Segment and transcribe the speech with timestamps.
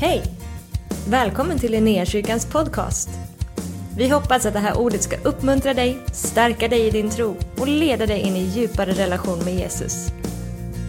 [0.00, 0.22] Hej!
[1.08, 3.08] Välkommen till Linnéakyrkans podcast.
[3.96, 7.68] Vi hoppas att det här ordet ska uppmuntra dig, stärka dig i din tro och
[7.68, 10.08] leda dig in i djupare relation med Jesus.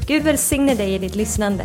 [0.07, 1.63] Gud välsigne dig i ditt lyssnande.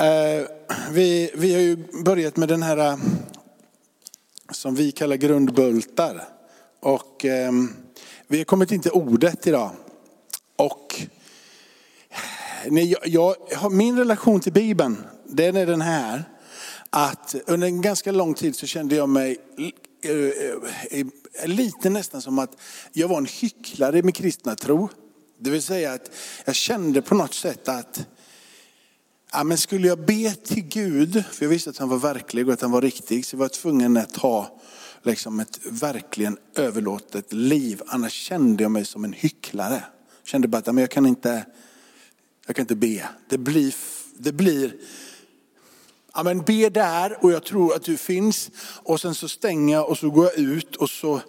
[0.00, 0.46] Eh,
[0.92, 2.96] vi, vi har ju börjat med den här eh,
[4.50, 6.22] som vi kallar grundbultar.
[6.80, 7.52] Och eh,
[8.28, 9.70] vi har kommit in till ordet idag.
[12.70, 14.96] Jag, jag, har- min relation till Bibeln,
[15.26, 16.24] den är den här.
[16.90, 19.36] Att under en ganska lång tid så kände jag mig
[20.02, 21.06] eh, eh,
[21.42, 22.56] eh, lite nästan som att
[22.92, 24.88] jag var en hycklare i min kristna tro.
[25.40, 26.10] Det vill säga att
[26.44, 28.06] jag kände på något sätt att
[29.32, 32.52] Ja, men skulle jag be till Gud, för jag visste att han var verklig och
[32.52, 34.60] att han var riktig, så var jag tvungen att ha
[35.02, 37.82] liksom ett verkligen överlåtet liv.
[37.86, 39.74] Annars kände jag mig som en hycklare.
[40.22, 41.44] Jag Kände bara att ja, men jag, kan inte,
[42.46, 43.08] jag kan inte be.
[43.28, 43.74] Det blir,
[44.18, 44.74] det blir
[46.14, 48.50] ja, men be där och jag tror att du finns.
[48.82, 51.20] Och sen så stänger jag och så går jag ut och så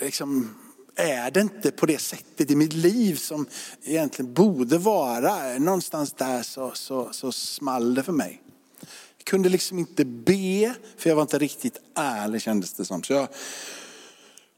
[0.00, 0.54] liksom,
[0.96, 3.46] är det inte på det sättet i mitt liv som
[3.82, 5.58] egentligen borde vara.
[5.58, 8.42] Någonstans där så, så, så small det för mig.
[9.18, 13.02] Jag kunde liksom inte be, för jag var inte riktigt ärlig kändes det som.
[13.02, 13.28] Så jag,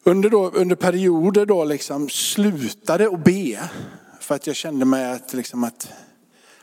[0.03, 3.71] under, då, under perioder då liksom slutade att be.
[4.21, 5.89] För att jag kände mig att, liksom att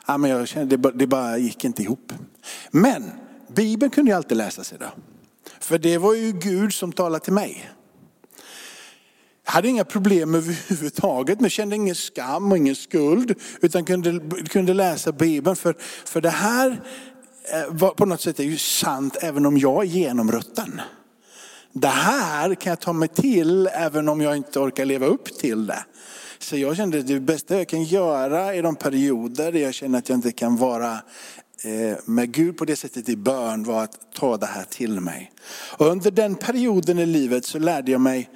[0.07, 2.13] ja, men jag kände, det, bara, det bara gick inte ihop.
[2.71, 3.11] Men
[3.47, 4.85] Bibeln kunde jag alltid läsa sig då.
[5.59, 7.71] För det var ju Gud som talade till mig.
[9.45, 13.35] Jag hade inga problem överhuvudtaget, men kände ingen skam och ingen skuld.
[13.61, 15.55] Utan kunde, kunde läsa Bibeln.
[15.55, 16.81] För, för det här
[17.53, 20.81] eh, var, på något sätt är ju sant även om jag är genomrutten.
[21.73, 25.67] Det här kan jag ta mig till även om jag inte orkar leva upp till
[25.67, 25.85] det.
[26.41, 29.99] Så jag kände att det bästa jag kan göra i de perioder där jag känner
[29.99, 30.93] att jag inte kan vara
[31.63, 35.31] eh, med Gud på det sättet i bön var att ta det här till mig.
[35.77, 38.29] Och under den perioden i livet så lärde jag mig,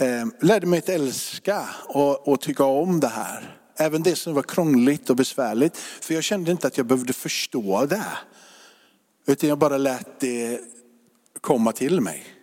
[0.00, 3.56] eh, lärde mig att älska och, och tycka om det här.
[3.76, 5.76] Även det som var krångligt och besvärligt.
[5.76, 8.04] För jag kände inte att jag behövde förstå det.
[9.26, 10.60] Utan jag bara lät det
[11.40, 12.33] komma till mig.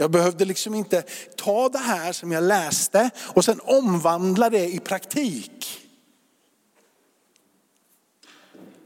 [0.00, 1.02] Jag behövde liksom inte
[1.36, 5.80] ta det här som jag läste och sen omvandla det i praktik.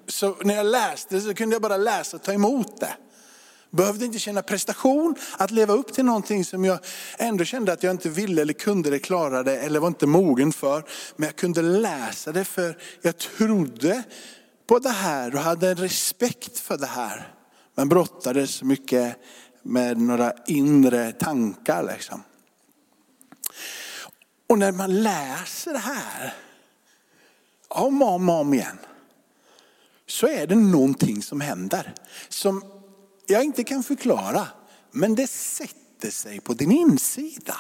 [0.07, 2.97] Så när jag läste så kunde jag bara läsa och ta emot det.
[3.71, 6.79] Behövde inte känna prestation att leva upp till någonting som jag
[7.19, 10.85] ändå kände att jag inte ville eller kunde eller klarade eller var inte mogen för.
[11.17, 14.03] Men jag kunde läsa det för jag trodde
[14.67, 17.35] på det här och hade en respekt för det här.
[17.75, 19.17] Men brottades så mycket
[19.65, 21.83] med några inre tankar.
[21.83, 22.23] Liksom.
[24.47, 26.35] Och när man läser det här
[27.69, 28.79] om och om, och om igen
[30.07, 31.95] så är det någonting som händer.
[32.29, 32.65] Som
[33.27, 34.49] jag inte kan förklara,
[34.91, 37.57] men det sätter sig på din insida.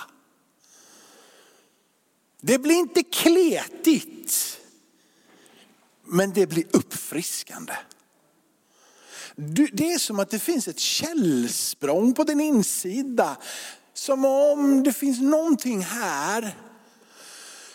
[2.40, 4.60] Det blir inte kletigt,
[6.04, 7.72] men det blir uppfriskande.
[9.36, 13.36] Du, det är som att det finns ett källsprång på din insida.
[13.94, 16.56] Som om det finns någonting här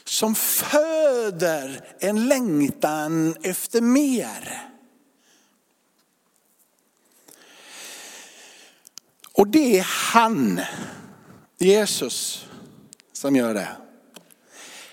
[0.04, 4.72] som föder en längtan efter mer.
[9.32, 10.62] Och det är han,
[11.58, 12.46] Jesus,
[13.14, 13.68] som gör det.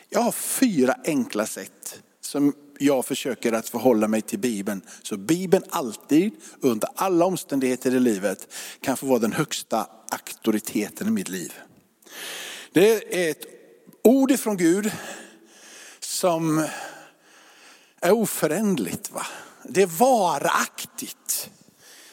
[0.09, 4.83] Jag har fyra enkla sätt som jag försöker att förhålla mig till Bibeln.
[5.03, 8.49] Så Bibeln alltid, under alla omständigheter i livet,
[8.81, 11.53] kan få vara den högsta auktoriteten i mitt liv.
[12.73, 13.45] Det är ett
[14.03, 14.93] ord ifrån Gud
[16.01, 16.67] som
[18.01, 19.11] är oföränderligt.
[19.11, 19.27] Va?
[19.63, 21.51] Det är varaktigt.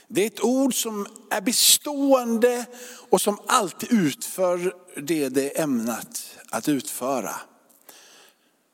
[0.07, 2.65] Det är ett ord som är bestående
[3.09, 7.35] och som alltid utför det det är ämnat att utföra.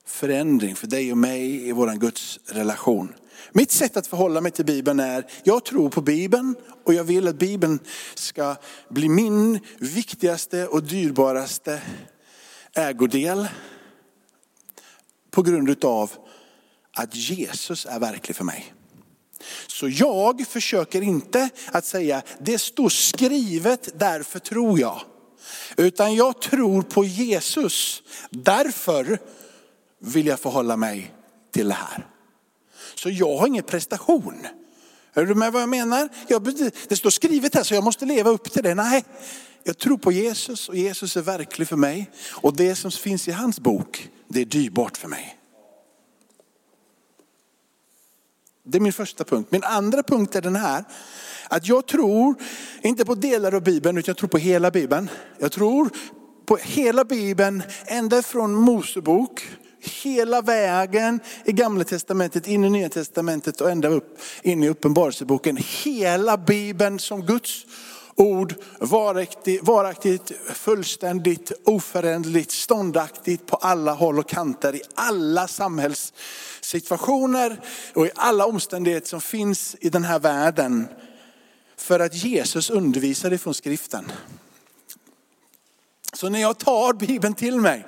[0.09, 3.13] Förändring för dig och mig i vår Guds relation.
[3.51, 7.27] Mitt sätt att förhålla mig till Bibeln är, jag tror på Bibeln och jag vill
[7.27, 7.79] att Bibeln
[8.15, 8.56] ska
[8.89, 11.81] bli min viktigaste och dyrbaraste
[12.73, 13.47] ägodel.
[15.31, 16.12] På grund utav
[16.94, 18.73] att Jesus är verklig för mig.
[19.67, 25.01] Så jag försöker inte att säga, det står skrivet, därför tror jag.
[25.77, 29.19] Utan jag tror på Jesus, därför
[30.00, 31.13] vill jag förhålla mig
[31.51, 32.07] till det här.
[32.96, 34.48] Så jag har ingen prestation.
[35.13, 36.10] Är du med vad jag menar?
[36.28, 36.44] Jag,
[36.88, 38.75] det står skrivet här så jag måste leva upp till det.
[38.75, 39.06] Nej,
[39.63, 42.12] jag tror på Jesus och Jesus är verklig för mig.
[42.31, 45.36] Och det som finns i hans bok, det är dyrbart för mig.
[48.63, 49.51] Det är min första punkt.
[49.51, 50.84] Min andra punkt är den här.
[51.50, 52.36] Att jag tror
[52.81, 55.10] inte på delar av Bibeln utan jag tror på hela Bibeln.
[55.40, 55.90] Jag tror
[56.46, 59.50] på hela Bibeln ända från Mosebok
[59.81, 65.57] hela vägen i gamla testamentet, in i nya testamentet och ända upp in i uppenbarelseboken.
[65.83, 67.65] Hela Bibeln som Guds
[68.15, 77.61] ord varaktigt, varaktigt, fullständigt, oföränderligt, ståndaktigt på alla håll och kanter i alla samhällssituationer
[77.93, 80.87] och i alla omständigheter som finns i den här världen.
[81.77, 84.11] För att Jesus undervisar ifrån skriften.
[86.13, 87.85] Så när jag tar Bibeln till mig,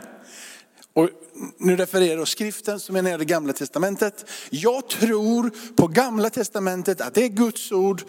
[1.58, 4.26] nu refererar jag skriften som är nere i det gamla testamentet.
[4.50, 8.04] Jag tror på gamla testamentet att det är Guds ord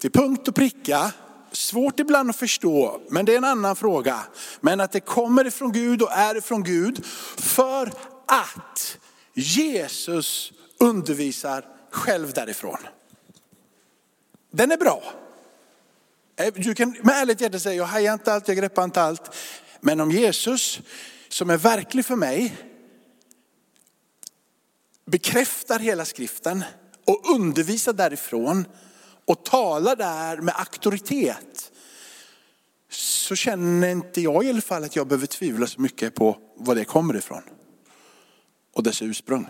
[0.00, 1.12] till punkt och pricka.
[1.52, 4.20] Svårt ibland att förstå, men det är en annan fråga.
[4.60, 7.04] Men att det kommer ifrån Gud och är ifrån Gud
[7.36, 7.92] för
[8.26, 8.98] att
[9.34, 12.78] Jesus undervisar själv därifrån.
[14.50, 15.02] Den är bra.
[16.36, 19.34] Eh, du kan med ärligt hjärta säga, jag hajar inte allt, jag greppar inte allt.
[19.80, 20.80] Men om Jesus
[21.28, 22.56] som är verklig för mig
[25.06, 26.64] bekräftar hela skriften
[27.04, 28.66] och undervisar därifrån
[29.24, 31.72] och talar där med auktoritet
[32.90, 36.74] så känner inte jag i alla fall att jag behöver tvivla så mycket på var
[36.74, 37.42] det kommer ifrån
[38.74, 39.48] och dess ursprung.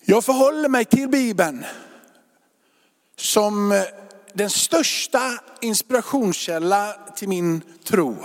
[0.00, 1.64] Jag förhåller mig till Bibeln
[3.16, 3.84] som
[4.32, 8.16] den största inspirationskälla till min tro.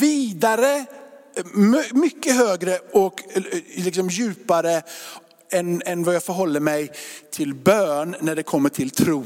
[0.00, 0.84] Vidare,
[1.92, 3.42] mycket högre och eh,
[3.76, 4.82] liksom djupare
[5.52, 6.92] än, än vad jag förhåller mig
[7.30, 9.24] till bön när det kommer till tro.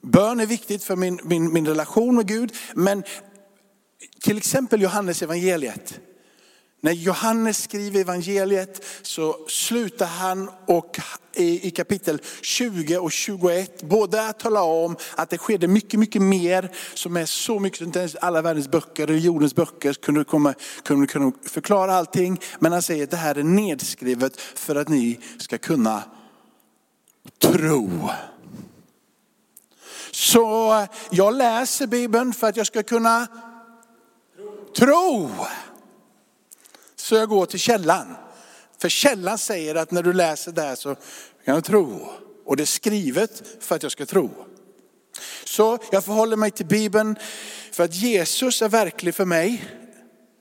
[0.00, 3.02] Bön är viktigt för min, min, min relation med Gud, men
[4.20, 6.00] till exempel Johannes evangeliet.
[6.80, 10.98] När Johannes skriver evangeliet så slutar han och
[11.34, 16.70] i, kapitel 20 och 21 både att tala om att det skedde mycket, mycket mer
[16.94, 21.06] som är så mycket som inte ens alla världens böcker, religionens böcker kunde, komma, kunde,
[21.06, 22.40] kunde förklara allting.
[22.58, 26.02] Men han säger att det här är nedskrivet för att ni ska kunna
[27.38, 27.90] tro.
[30.10, 33.26] Så jag läser Bibeln för att jag ska kunna
[34.76, 34.86] tro.
[34.86, 35.30] tro.
[37.10, 38.16] Så jag går till källan.
[38.78, 40.96] För källan säger att när du läser det här så
[41.44, 42.08] kan du tro.
[42.46, 44.30] Och det är skrivet för att jag ska tro.
[45.44, 47.16] Så jag förhåller mig till Bibeln
[47.72, 49.64] för att Jesus är verklig för mig.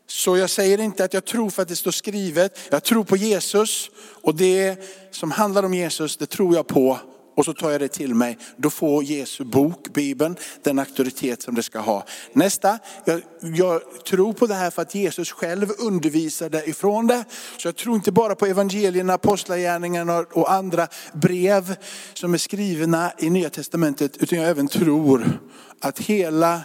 [0.08, 2.60] Så jag säger inte att jag tror för att det står skrivet.
[2.70, 3.90] Jag tror på Jesus
[4.22, 4.78] och det
[5.12, 7.00] som handlar om Jesus, det tror jag på
[7.40, 8.38] och så tar jag det till mig.
[8.58, 12.06] Då får Jesu bok, Bibeln, den auktoritet som det ska ha.
[12.34, 17.26] Nästa, jag, jag, tror på det här för att Jesus själv undervisade ifrån det.
[17.58, 21.76] Så jag tror inte bara på evangelierna, apostlagärningarna och andra brev
[22.14, 25.40] som är skrivna i Nya Testamentet, utan jag även tror
[25.80, 26.62] att hela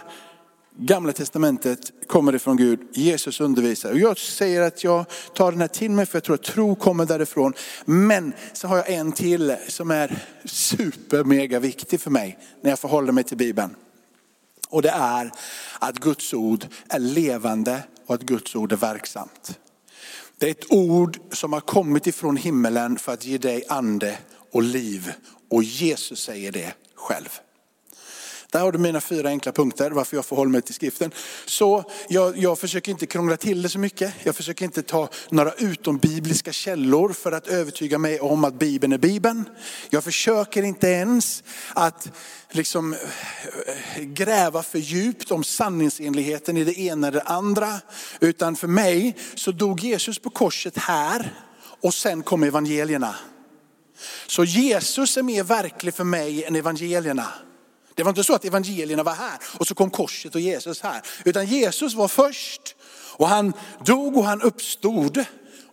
[0.77, 3.91] Gamla testamentet kommer ifrån Gud, Jesus undervisar.
[3.91, 6.75] Och jag säger att jag tar den här till mig för jag tror att tro
[6.75, 7.53] kommer därifrån.
[7.85, 12.79] Men så har jag en till som är super mega viktig för mig när jag
[12.79, 13.75] förhåller mig till Bibeln.
[14.69, 15.31] Och det är
[15.79, 19.59] att Guds ord är levande och att Guds ord är verksamt.
[20.37, 24.17] Det är ett ord som har kommit ifrån himmelen för att ge dig ande
[24.51, 25.13] och liv.
[25.49, 27.39] Och Jesus säger det själv.
[28.55, 31.11] Där har du mina fyra enkla punkter varför jag förhåller mig till skriften.
[31.45, 34.13] Så jag, jag försöker inte krångla till det så mycket.
[34.23, 38.97] Jag försöker inte ta några utombibliska källor för att övertyga mig om att Bibeln är
[38.97, 39.49] Bibeln.
[39.89, 41.43] Jag försöker inte ens
[41.73, 42.11] att
[42.51, 42.95] liksom
[43.99, 47.79] gräva för djupt om sanningsenligheten i det ena eller det andra.
[48.19, 51.33] Utan för mig så dog Jesus på korset här
[51.81, 53.15] och sen kom evangelierna.
[54.27, 57.27] Så Jesus är mer verklig för mig än evangelierna.
[57.95, 61.01] Det var inte så att evangelierna var här och så kom korset och Jesus här.
[61.25, 62.75] Utan Jesus var först
[63.17, 63.53] och han
[63.85, 65.25] dog och han uppstod.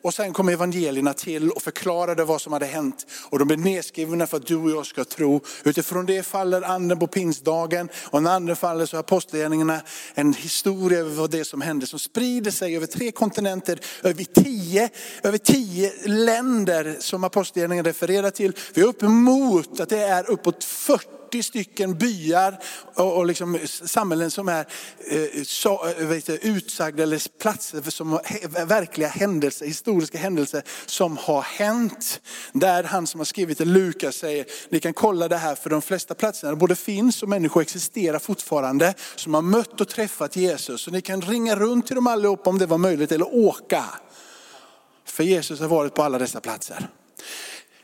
[0.02, 3.06] Och sen kom evangelierna till och förklarade vad som hade hänt.
[3.30, 5.40] Och de blev nedskrivna för att du och jag ska tro.
[5.64, 7.88] Utifrån det faller anden på pingstdagen.
[7.94, 9.80] Och när anden faller så har apostlagärningarna
[10.14, 11.86] en historia över vad det som hände.
[11.86, 14.90] Som sprider sig över tre kontinenter, över tio,
[15.22, 18.52] över tio länder som apostlagärningarna refererar till.
[18.74, 22.58] Vi är uppemot att det är uppåt 40 40 stycken byar
[22.94, 24.66] och, och liksom samhällen som är
[25.10, 28.20] eh, så, eh, vet du, utsagda eller platser som
[28.66, 32.20] verkliga händelser, historiska händelser som har hänt.
[32.52, 35.82] Där han som har skrivit det, Lukas säger, ni kan kolla det här för de
[35.82, 40.80] flesta platserna både finns och människor existerar fortfarande som har mött och träffat Jesus.
[40.80, 43.84] Så ni kan ringa runt till dem allihopa om det var möjligt eller åka.
[45.04, 46.88] för Jesus har varit på alla dessa platser.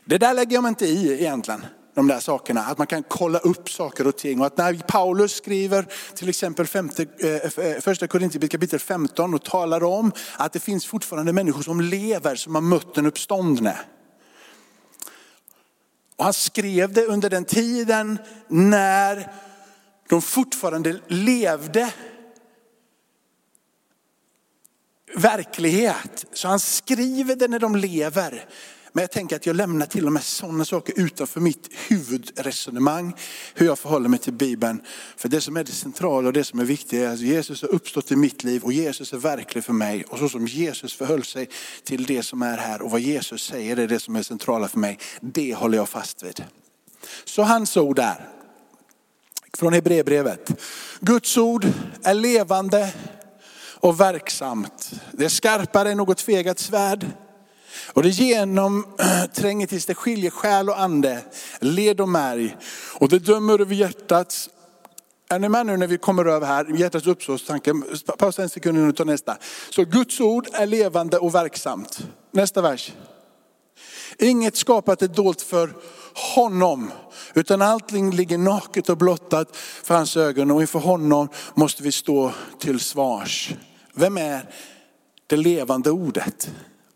[0.05, 2.61] Det där lägger jag mig inte i egentligen de där sakerna.
[2.61, 4.39] Att man kan kolla upp saker och ting.
[4.39, 9.43] Och att när Paulus skriver till exempel femte, eh, eh första Korinthierbrevet kapitel 15 och
[9.43, 13.77] talar om att det finns fortfarande människor som lever som har mött den uppståndne.
[16.15, 18.17] Och han skrev det under den tiden
[18.47, 19.31] när
[20.09, 21.93] de fortfarande levde
[25.15, 26.25] verklighet.
[26.33, 28.45] Så han skriver det när de lever.
[28.93, 33.15] Men jag tänker att jag lämnar till och med sådana saker utanför mitt huvudresonemang.
[33.53, 34.81] Hur jag förhåller mig till Bibeln.
[35.17, 37.69] För det som är det centrala och det som är viktigt är att Jesus har
[37.69, 40.03] uppstått i mitt liv och Jesus är verklig för mig.
[40.03, 41.49] Och så som Jesus förhöll sig
[41.83, 44.79] till det som är här och vad Jesus säger är det som är centrala för
[44.79, 44.99] mig.
[45.21, 46.43] Det håller jag fast vid.
[47.25, 48.29] Så hans ord är,
[49.53, 50.51] från Hebreerbrevet.
[50.99, 51.67] Guds ord
[52.03, 52.93] är levande
[53.79, 54.91] och verksamt.
[55.11, 57.05] Det är skarpare än något tvegat svärd
[57.93, 61.21] och det genomtränger tills det skiljer själ och ande,
[61.59, 62.57] led och märg.
[62.93, 64.49] Och det dömer över hjärtats
[65.31, 67.73] är ni med nu när vi kommer över här, hjärtats uppsåtstanke?
[68.17, 69.37] Pausa en sekund och ta nästa.
[69.69, 71.99] Så Guds ord är levande och verksamt.
[72.31, 72.93] Nästa vers.
[74.19, 75.73] Inget skapat är dolt för
[76.35, 76.91] honom,
[77.33, 82.31] utan allting ligger naket och blottat för hans ögon och inför honom måste vi stå
[82.59, 83.55] till svars.
[83.93, 84.49] Vem är
[85.27, 86.51] det levande ordet?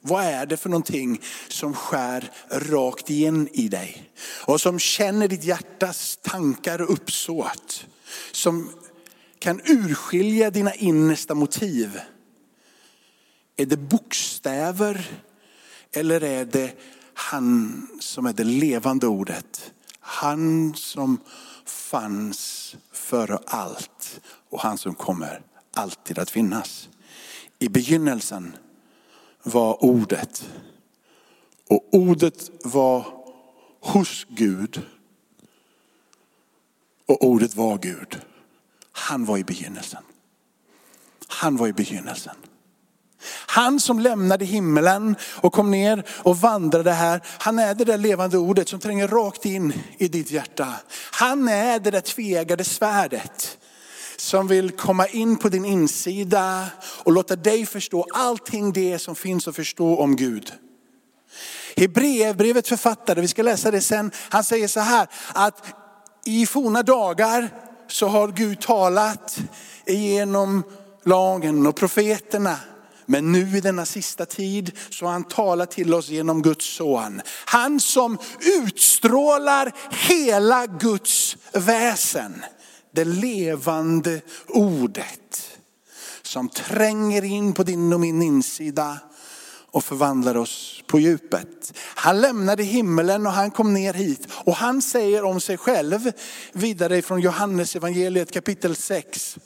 [0.05, 4.11] Vad är det för någonting som skär rakt in i dig?
[4.45, 7.85] Och som känner ditt hjärtas tankar och uppsåt.
[8.31, 8.69] Som
[9.39, 11.99] kan urskilja dina innersta motiv.
[13.57, 15.07] Är det bokstäver
[15.91, 16.73] eller är det
[17.13, 19.71] han som är det levande ordet?
[19.99, 21.17] Han som
[21.65, 25.41] fanns före allt och han som kommer
[25.73, 26.89] alltid att finnas.
[27.59, 28.55] I begynnelsen
[29.43, 30.49] var ordet.
[31.69, 33.05] Och ordet var
[33.81, 34.81] hos Gud.
[37.05, 38.21] Och ordet var Gud.
[38.91, 40.03] Han var i begynnelsen.
[41.27, 42.35] Han var i begynnelsen.
[43.45, 47.21] Han som lämnade himmelen och kom ner och vandrade här.
[47.39, 50.73] Han är det där levande ordet som tränger rakt in i ditt hjärta.
[51.11, 53.57] Han är det där tvegade svärdet
[54.23, 56.67] som vill komma in på din insida
[57.03, 60.53] och låta dig förstå allting det som finns att förstå om Gud.
[61.75, 65.65] Hebreerbrevets författare, vi ska läsa det sen, han säger så här att
[66.25, 67.49] i forna dagar
[67.87, 69.39] så har Gud talat
[69.87, 70.63] genom
[71.03, 72.59] lagen och profeterna.
[73.05, 77.21] Men nu i denna sista tid så har han talat till oss genom Guds son.
[77.45, 78.17] Han som
[78.63, 82.43] utstrålar hela Guds väsen
[82.93, 85.59] det levande ordet
[86.21, 88.99] som tränger in på din och min insida
[89.71, 91.73] och förvandlar oss på djupet.
[91.77, 94.27] Han lämnade himmelen och han kom ner hit.
[94.31, 96.11] Och han säger om sig själv,
[96.51, 99.37] vidare från Johannes evangeliet kapitel 6.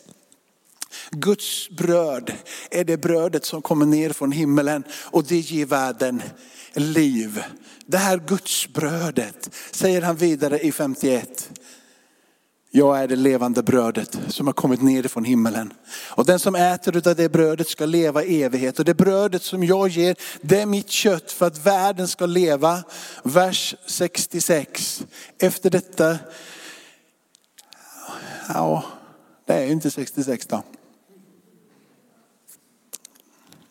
[1.11, 2.33] Guds bröd
[2.71, 6.21] är det brödet som kommer ner från himmelen och det ger världen
[6.73, 7.43] liv.
[7.85, 11.49] Det här Guds brödet säger han vidare i 51.
[12.77, 15.73] Jag är det levande brödet som har kommit ner från himmelen.
[16.09, 18.79] Och den som äter av det brödet ska leva i evighet.
[18.79, 22.83] Och det brödet som jag ger, det är mitt kött för att världen ska leva.
[23.23, 25.03] Vers 66.
[25.39, 26.17] Efter detta,
[28.47, 28.83] ja,
[29.45, 30.63] det är ju inte 66 då.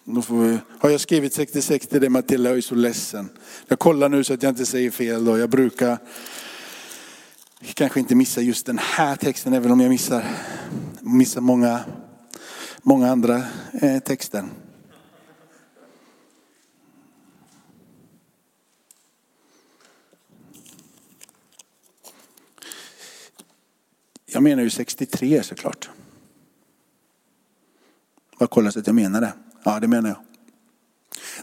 [0.04, 3.28] Då får vi, har jag skrivit 66 till det Matilda, jag är så ledsen.
[3.68, 5.38] Jag kollar nu så att jag inte säger fel då.
[5.38, 5.98] Jag brukar
[7.60, 10.24] kanske inte missar just den här texten, även om jag missar,
[11.00, 11.84] missar många,
[12.82, 14.44] många andra eh, texter.
[24.26, 25.90] Jag menar ju 63 såklart.
[28.38, 29.32] Vad kollar så att jag menar det?
[29.64, 30.18] Ja, det menar jag.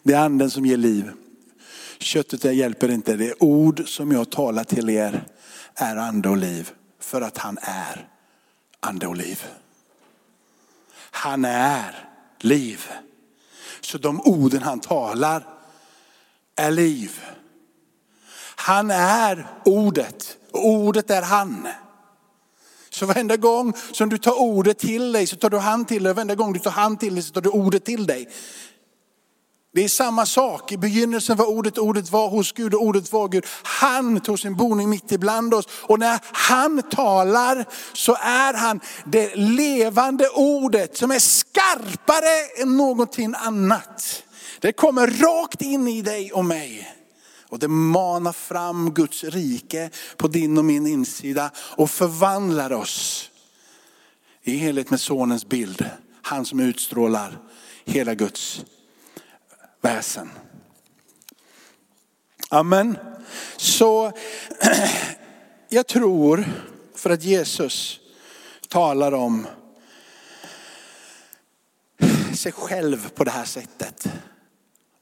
[0.04, 1.12] Det är anden som ger liv.
[2.00, 3.16] Köttet hjälper inte.
[3.16, 5.26] Det är ord som jag talar till er
[5.76, 8.08] är ande och liv för att han är
[8.80, 9.44] ande och liv.
[10.96, 12.88] Han är liv.
[13.82, 15.48] Så de orden han talar
[16.56, 17.22] är liv.
[18.56, 21.68] Han är ordet och ordet är han.
[22.90, 26.14] Så varenda gång som du tar ordet till dig så tar du han till dig.
[26.14, 28.30] Varenda gång du tar han till dig så tar du ordet till dig.
[29.76, 30.72] Det är samma sak.
[30.72, 33.46] I begynnelsen var ordet, ordet var hos Gud och ordet var Gud.
[33.64, 35.68] Han tog sin boning mitt ibland oss.
[35.82, 43.34] Och när han talar så är han det levande ordet som är skarpare än någonting
[43.38, 44.24] annat.
[44.60, 46.96] Det kommer rakt in i dig och mig.
[47.50, 53.30] Och det manar fram Guds rike på din och min insida och förvandlar oss
[54.44, 55.86] i helhet med sonens bild.
[56.22, 57.38] Han som utstrålar
[57.86, 58.66] hela Guds
[59.84, 60.30] väsen.
[62.50, 62.98] Amen.
[63.58, 64.12] Så
[65.70, 66.46] jag tror
[66.96, 68.00] för att Jesus
[68.68, 69.48] talar om
[72.36, 74.08] sig själv på det här sättet.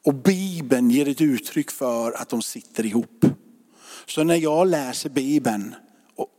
[0.06, 3.26] Och Bibeln ger ett uttryck för att de sitter ihop.
[4.06, 5.76] Så när jag läser Bibeln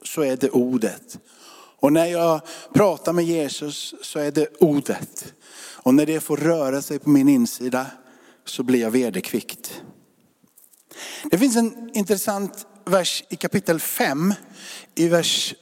[0.04, 1.18] så är det ordet.
[1.80, 2.40] Och när jag
[2.75, 5.34] pratar med Jesus så är det ordet.
[5.54, 7.87] Och när det får röra sig på min insida
[8.44, 9.82] så blir jag vederkvickt.
[11.30, 14.34] Det finns en intressant vers i kapitel 5,
[14.94, 15.54] i vers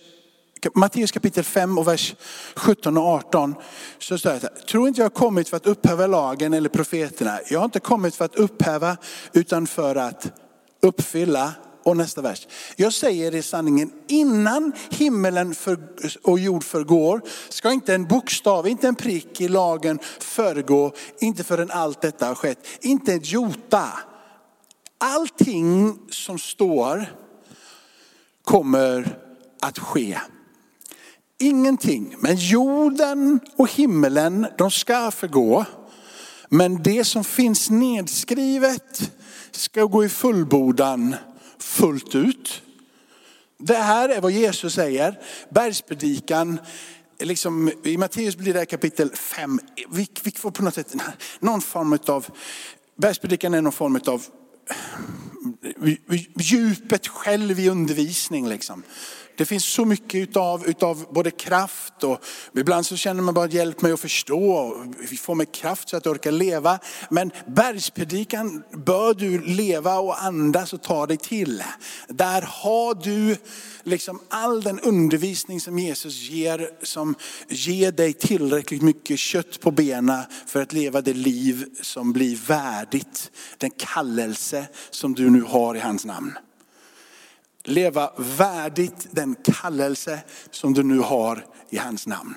[0.75, 2.15] Matteus kapitel 5 och vers
[2.57, 3.55] 17 och 18.
[3.99, 7.39] Så står det här, tro inte jag har kommit för att upphäva lagen eller profeterna.
[7.51, 8.97] Jag har inte kommit för att upphäva
[9.33, 10.33] utan för att
[10.83, 11.55] uppfylla.
[11.83, 12.49] Och nästa vers.
[12.77, 15.55] Jag säger i sanningen, innan himmelen
[16.23, 21.71] och jord förgår ska inte en bokstav, inte en prick i lagen föregå, inte förrän
[21.71, 22.67] allt detta har skett.
[22.81, 23.89] Inte ett jota.
[24.99, 27.07] Allting som står
[28.45, 29.19] kommer
[29.61, 30.19] att ske.
[31.39, 35.65] Ingenting, men jorden och himmelen de ska förgå.
[36.49, 39.13] Men det som finns nedskrivet
[39.51, 41.17] ska gå i fullbordan
[41.61, 42.63] fullt ut.
[43.59, 45.19] Det här är vad Jesus säger.
[45.51, 46.61] Bergspredikan,
[47.19, 49.61] liksom, i Matteus blir det kapitel 5.
[49.91, 50.95] Vi, vi får på något sätt
[51.41, 52.27] någon form av,
[52.97, 54.23] bergspredikan är någon form av
[56.35, 58.49] djupet själv i undervisning.
[58.49, 58.83] Liksom.
[59.41, 63.83] Det finns så mycket utav, utav både kraft och ibland så känner man bara hjälp
[63.83, 66.79] mig att förstå och få mig kraft så att jag orkar leva.
[67.11, 71.63] Men bergspredikan bör du leva och andas och ta dig till.
[72.09, 73.37] Där har du
[73.83, 77.15] liksom all den undervisning som Jesus ger som
[77.49, 83.31] ger dig tillräckligt mycket kött på benen för att leva det liv som blir värdigt
[83.59, 86.33] den kallelse som du nu har i hans namn
[87.65, 90.21] leva värdigt den kallelse
[90.51, 92.35] som du nu har i hans namn.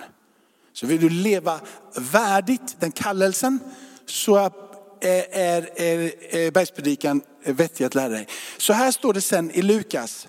[0.74, 1.60] Så vill du leva
[1.96, 3.60] värdigt den kallelsen
[4.06, 4.52] så är,
[5.32, 8.28] är, är, är bergspredikan vettig att lära dig.
[8.58, 10.28] Så här står det sen i Lukas.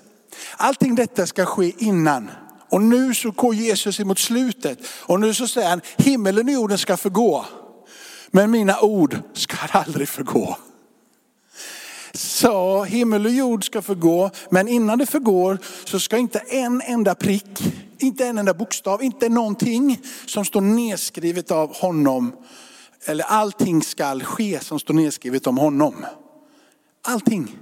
[0.57, 2.31] Allting detta ska ske innan.
[2.69, 4.79] Och nu så går Jesus emot slutet.
[4.89, 7.45] Och nu så säger han, himmelen och jorden ska förgå.
[8.31, 10.57] Men mina ord ska aldrig förgå.
[12.15, 17.15] Så himmel och jord ska förgå, men innan det förgår så ska inte en enda
[17.15, 22.33] prick, inte en enda bokstav, inte någonting som står nedskrivet av honom,
[23.05, 26.07] eller allting skall ske som står nedskrivet om honom.
[27.03, 27.57] Allting,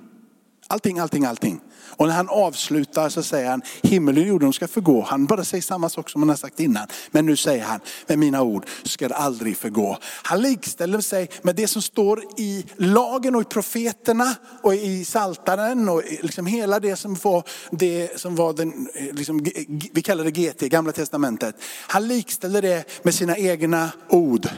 [0.66, 1.60] allting, allting, allting.
[1.96, 5.02] Och när han avslutar så säger han, himmelen och jorden ska förgå.
[5.02, 6.86] Han bara säger samma sak som han har sagt innan.
[7.10, 9.98] Men nu säger han, med mina ord ska det aldrig förgå.
[10.22, 15.88] Han likställer sig med det som står i lagen och i profeterna och i saltaren
[15.88, 19.44] och liksom hela det som var, det som var den, liksom,
[19.92, 21.56] vi kallar det GT, gamla testamentet.
[21.86, 24.48] Han likställer det med sina egna ord.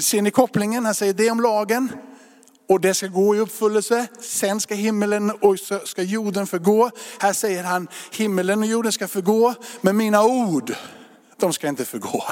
[0.00, 0.84] Ser ni kopplingen?
[0.84, 1.92] Han säger det om lagen,
[2.72, 4.08] och det ska gå i uppfyllelse.
[4.20, 6.90] Sen ska himmelen och ska jorden förgå.
[7.18, 10.74] Här säger han, himmelen och jorden ska förgå, men mina ord,
[11.36, 12.24] de ska inte förgå.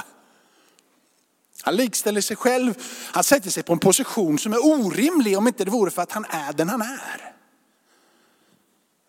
[1.62, 2.74] Han likställer sig själv,
[3.12, 6.12] han sätter sig på en position som är orimlig om inte det vore för att
[6.12, 7.34] han är den han är.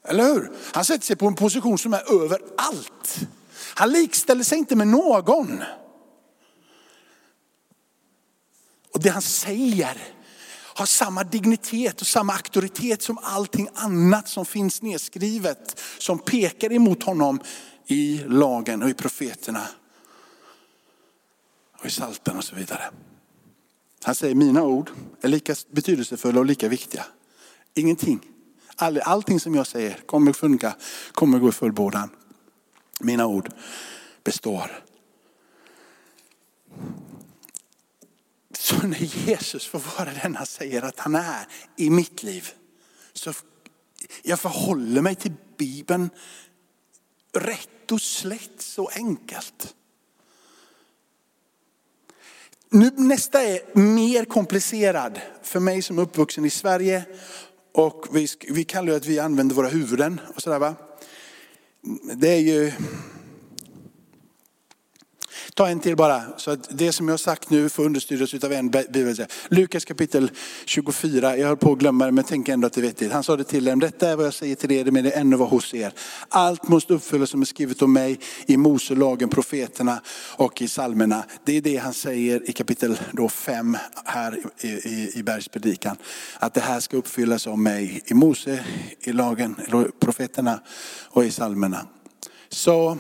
[0.08, 0.52] Eller hur?
[0.74, 3.20] Han sätter sig på en position som är över allt.
[3.74, 5.64] Han likställer sig inte med någon.
[8.94, 9.98] Och det han säger
[10.82, 15.80] har samma dignitet och samma auktoritet som allting annat som finns nedskrivet.
[15.98, 17.40] Som pekar emot honom
[17.88, 19.68] i lagen och i profeterna.
[21.80, 22.84] Och i salten och så vidare.
[24.04, 24.92] Han säger mina ord
[25.22, 27.06] är lika betydelsefulla och lika viktiga.
[27.74, 28.20] Ingenting,
[28.76, 30.76] all, allting som jag säger kommer funka,
[31.12, 32.10] kommer gå i fullbordan.
[33.00, 33.50] Mina ord
[34.24, 34.84] består.
[38.62, 41.48] Så när Jesus får vara den han säger att han är
[41.78, 42.50] i mitt liv,
[43.14, 43.34] så
[44.24, 46.10] jag förhåller mig till Bibeln
[47.34, 49.76] rätt och slätt så enkelt.
[52.70, 57.06] Nu, nästa är mer komplicerad för mig som är uppvuxen i Sverige.
[57.74, 60.76] Och vi, vi kallar det att vi använder våra huvuden och sådär va.
[62.16, 62.72] Det är ju
[65.54, 68.54] Ta en till bara, så att det som jag har sagt nu får understödjas av
[68.54, 69.26] en bibel.
[69.50, 70.32] Lukas kapitel
[70.66, 73.12] 24, jag höll på att glömma det men tänk ändå att det är vettigt.
[73.12, 75.36] Han sa det till dem, detta är vad jag säger till er men det ännu
[75.36, 75.94] var hos er.
[76.30, 80.02] Allt måste uppfyllas som är skrivet om mig i Moselagen, profeterna
[80.36, 81.24] och i salmerna.
[81.46, 85.98] Det är det han säger i kapitel 5 här i, i, i bergspredikan.
[86.40, 88.66] Att det här ska uppfyllas om mig i Mose,
[89.00, 89.56] i lagen,
[90.00, 90.60] profeterna
[91.10, 91.86] och i salmerna.
[92.50, 92.98] Så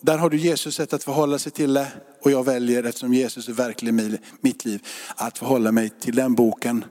[0.00, 1.88] där har du Jesus sätt att förhålla sig till det.
[2.22, 6.34] Och jag väljer, eftersom Jesus är verklig i mitt liv, att förhålla mig till den
[6.34, 6.84] boken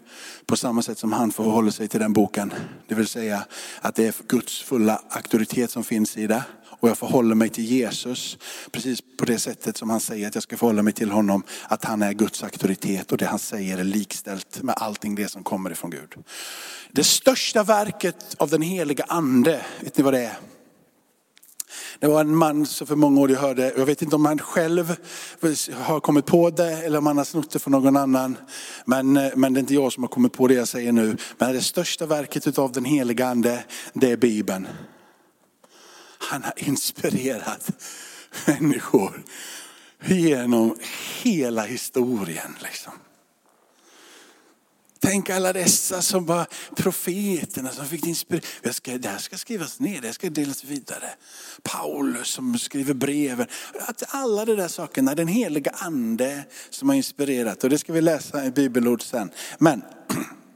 [0.45, 2.53] på samma sätt som han förhåller sig till den boken.
[2.87, 3.45] Det vill säga
[3.81, 6.43] att det är Guds fulla auktoritet som finns i det.
[6.79, 8.37] Och jag förhåller mig till Jesus
[8.71, 11.43] precis på det sättet som han säger att jag ska förhålla mig till honom.
[11.67, 15.43] Att han är Guds auktoritet och det han säger är likställt med allting det som
[15.43, 16.13] kommer ifrån Gud.
[16.91, 20.37] Det största verket av den heliga ande, vet ni vad det är?
[21.99, 24.39] Det var en man som för många år jag hörde, jag vet inte om han
[24.39, 24.95] själv
[25.73, 28.37] har kommit på det eller om han har snott det från någon annan.
[28.85, 31.17] Men, men det är inte jag som har kommit på det jag säger nu.
[31.37, 33.63] Men det största verket av den heliga ande,
[33.93, 34.67] det är Bibeln.
[36.17, 37.69] Han har inspirerat
[38.45, 39.23] människor
[40.05, 40.77] genom
[41.23, 42.55] hela historien.
[42.63, 42.93] Liksom.
[44.99, 49.01] Tänk alla dessa som var profeterna som fick inspiration.
[49.01, 51.09] Det här ska skrivas ner, det här ska delas vidare.
[51.63, 53.47] Paulus som skriver breven.
[54.07, 57.63] Alla de där sakerna, den heliga ande som har inspirerat.
[57.63, 59.31] Och det ska vi läsa i bibelord sen.
[59.59, 59.81] Men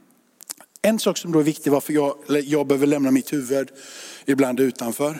[0.82, 3.70] en sak som då är viktig, varför jag, jag behöver lämna mitt huvud
[4.26, 5.18] ibland utanför.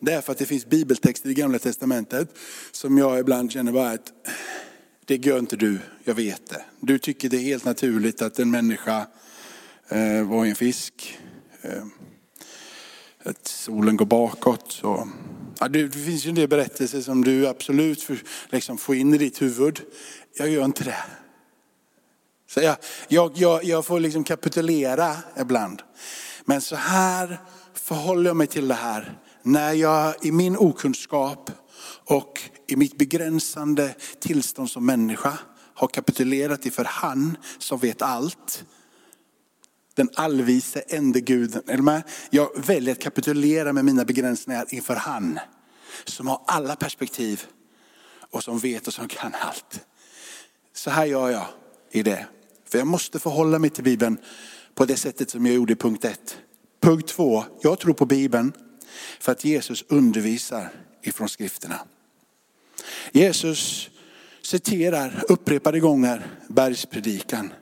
[0.00, 2.28] Det är för att det finns bibeltexter i gamla testamentet
[2.72, 4.12] som jag ibland känner bara att
[5.08, 6.64] det gör inte du, jag vet det.
[6.80, 9.06] Du tycker det är helt naturligt att en människa
[9.88, 11.18] eh, var en fisk.
[11.62, 11.84] Eh,
[13.22, 14.72] att solen går bakåt.
[14.72, 15.08] Så.
[15.60, 18.18] Ja, det, det, finns ju en del berättelser som du absolut för,
[18.50, 19.80] liksom, får in i ditt huvud.
[20.36, 21.04] Jag gör inte det.
[22.48, 22.76] Så jag,
[23.08, 25.82] jag, jag, jag får liksom kapitulera ibland.
[26.44, 27.40] Men så här
[27.74, 29.18] förhåller jag mig till det här.
[29.42, 31.50] När jag i min okunskap
[32.04, 35.38] och i mitt begränsande tillstånd som människa
[35.74, 38.64] har kapitulerat inför han som vet allt.
[39.94, 42.02] Den allvise ende guden.
[42.30, 45.38] Jag väljer att kapitulera med mina begränsningar inför han
[46.04, 47.46] som har alla perspektiv
[48.30, 49.80] och som vet och som kan allt.
[50.72, 51.46] Så här gör jag
[51.90, 52.26] i det.
[52.68, 54.18] För jag måste förhålla mig till Bibeln
[54.74, 56.38] på det sättet som jag gjorde i punkt ett.
[56.80, 58.52] Punkt två, jag tror på Bibeln
[59.20, 61.80] för att Jesus undervisar ifrån skrifterna.
[63.12, 63.90] Jesus
[64.42, 67.52] citerar upprepade gånger bergspredikan.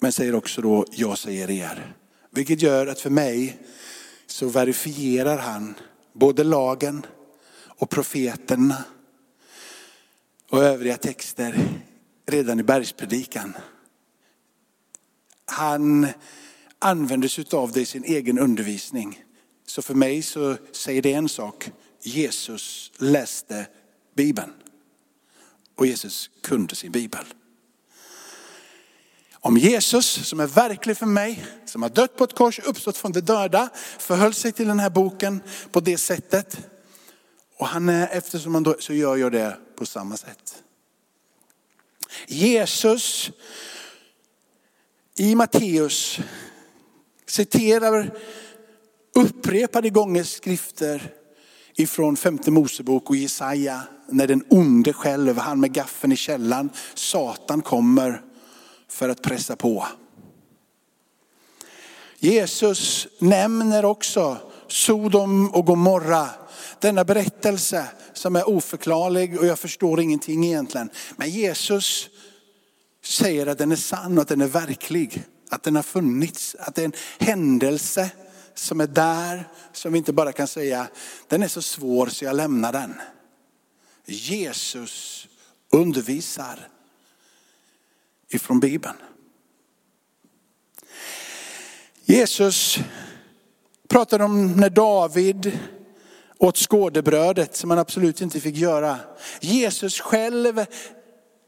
[0.00, 1.96] Men säger också då, jag säger er.
[2.30, 3.58] Vilket gör att för mig
[4.26, 5.74] så verifierar han
[6.12, 7.06] både lagen
[7.60, 8.84] och profeterna
[10.50, 11.68] och övriga texter
[12.26, 13.56] redan i bergspredikan.
[15.44, 16.06] Han
[16.78, 19.24] använder sig av det i sin egen undervisning.
[19.66, 21.70] Så för mig så säger det en sak.
[22.02, 23.66] Jesus läste
[24.18, 24.52] Bibeln.
[25.74, 27.24] Och Jesus kunde sin Bibel.
[29.32, 33.12] Om Jesus som är verklig för mig, som har dött på ett kors, uppstått från
[33.12, 36.58] de döda, förhöll sig till den här boken på det sättet.
[37.56, 40.62] Och han är, eftersom han då, så gör jag det på samma sätt.
[42.26, 43.30] Jesus
[45.16, 46.18] i Matteus
[47.26, 48.18] citerar
[49.14, 51.17] upprepade gånger skrifter
[51.78, 57.62] ifrån femte Mosebok och Jesaja när den onde själv, han med gaffen i källan, Satan
[57.62, 58.22] kommer
[58.88, 59.86] för att pressa på.
[62.18, 64.36] Jesus nämner också
[64.68, 66.28] Sodom och Gomorra,
[66.78, 70.90] denna berättelse som är oförklarlig och jag förstår ingenting egentligen.
[71.16, 72.08] Men Jesus
[73.04, 76.74] säger att den är sann och att den är verklig, att den har funnits, att
[76.74, 78.10] det är en händelse
[78.58, 80.88] som är där, som vi inte bara kan säga,
[81.28, 82.94] den är så svår så jag lämnar den.
[84.06, 85.28] Jesus
[85.72, 86.68] undervisar
[88.28, 88.96] ifrån Bibeln.
[92.04, 92.78] Jesus
[93.88, 95.58] pratade om när David
[96.38, 98.98] åt skådebrödet som han absolut inte fick göra.
[99.40, 100.64] Jesus själv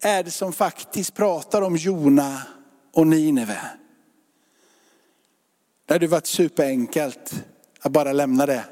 [0.00, 2.42] är det som faktiskt pratar om Jona
[2.92, 3.79] och Nineve.
[5.90, 7.44] Det hade varit superenkelt
[7.80, 8.64] att bara lämna det.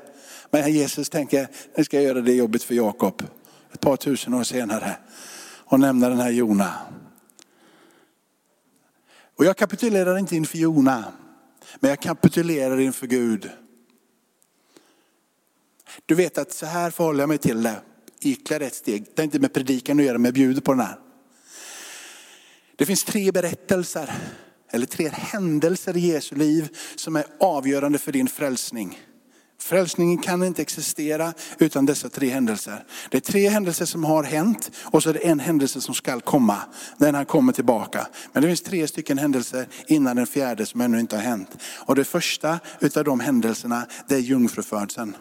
[0.50, 3.22] Men Jesus tänker, nu ska jag göra det jobbet för Jakob.
[3.72, 4.96] Ett par tusen år senare.
[5.64, 6.74] Och nämna den här Jona.
[9.36, 11.04] Och jag kapitulerar inte inför Jona.
[11.80, 13.50] Men jag kapitulerar inför Gud.
[16.06, 17.80] Du vet att så här förhåller jag mig till det.
[18.20, 19.04] ytterligare ett steg.
[19.04, 20.98] Det har inte med predikan att göra, men jag bjuder på den här.
[22.76, 24.14] Det finns tre berättelser,
[24.70, 28.98] eller tre händelser i Jesu liv som är avgörande för din frälsning.
[29.60, 32.84] Frälsningen kan inte existera utan dessa tre händelser.
[33.10, 36.20] Det är tre händelser som har hänt och så är det en händelse som ska
[36.20, 36.58] komma
[36.96, 38.06] när han kommer tillbaka.
[38.32, 41.56] Men det finns tre stycken händelser innan den fjärde som ännu inte har hänt.
[41.62, 45.16] Och det första utav de händelserna det är jungfrufödseln.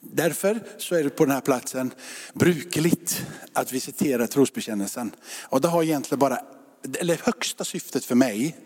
[0.00, 1.90] Därför så är det på den här platsen
[2.34, 5.10] brukligt att vi citerar trosbekännelsen.
[5.42, 6.38] Och det har egentligen bara,
[7.00, 8.56] eller högsta syftet för mig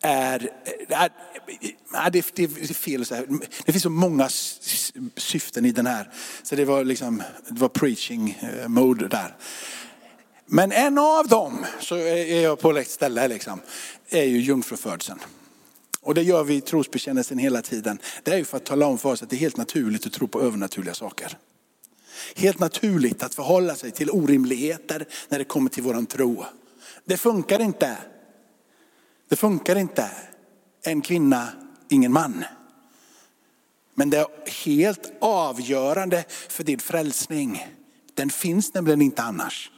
[0.00, 0.50] är,
[0.88, 1.10] är,
[1.94, 3.26] är det, det är fel så här.
[3.64, 4.28] Det finns så många
[5.16, 6.10] syften i den här.
[6.42, 9.36] Så det var liksom, det var preaching eh, mode där.
[10.46, 13.60] Men en av dem, så är jag på rätt ställe liksom,
[14.08, 15.18] är ju jungfrufödseln.
[16.00, 17.98] Och det gör vi i trosbekännelsen hela tiden.
[18.22, 20.12] Det är ju för att tala om för oss att det är helt naturligt att
[20.12, 21.38] tro på övernaturliga saker.
[22.36, 26.44] Helt naturligt att förhålla sig till orimligheter när det kommer till våran tro.
[27.04, 27.98] Det funkar inte.
[29.28, 30.10] Det funkar inte.
[30.82, 31.48] En kvinna,
[31.88, 32.44] ingen man.
[33.94, 37.66] Men det är helt avgörande för din frälsning.
[38.14, 39.70] Den finns nämligen inte annars.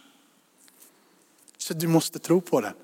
[1.58, 2.74] Så du måste tro på den.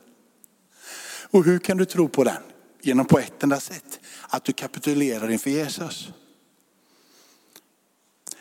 [1.31, 2.43] Och hur kan du tro på den?
[2.81, 4.01] Genom på ett enda sätt.
[4.29, 6.09] Att du kapitulerar inför Jesus.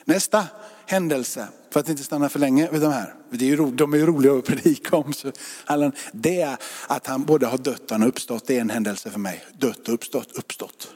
[0.05, 0.47] Nästa
[0.87, 3.13] händelse, för att inte stanna för länge vid de här.
[3.29, 5.13] Det är ju, de är ju roliga att predika om.
[5.13, 5.31] Så
[6.11, 8.47] det är att han både har dött och han har uppstått.
[8.47, 9.45] Det är en händelse för mig.
[9.53, 10.91] Dött och uppstått, uppstått.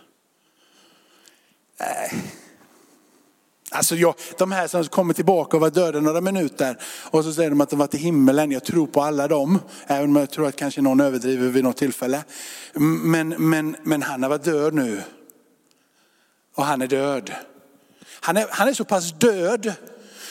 [1.80, 2.23] Nej.
[3.73, 6.77] Alltså jag, de här som kommer tillbaka och var döda några minuter
[7.12, 8.51] och så säger de att de var till himmelen.
[8.51, 11.77] Jag tror på alla dem, även om jag tror att kanske någon överdriver vid något
[11.77, 12.23] tillfälle.
[12.73, 15.01] Men, men, men han har varit död nu.
[16.56, 17.32] Och han är död.
[18.23, 19.73] Han är, han är så pass död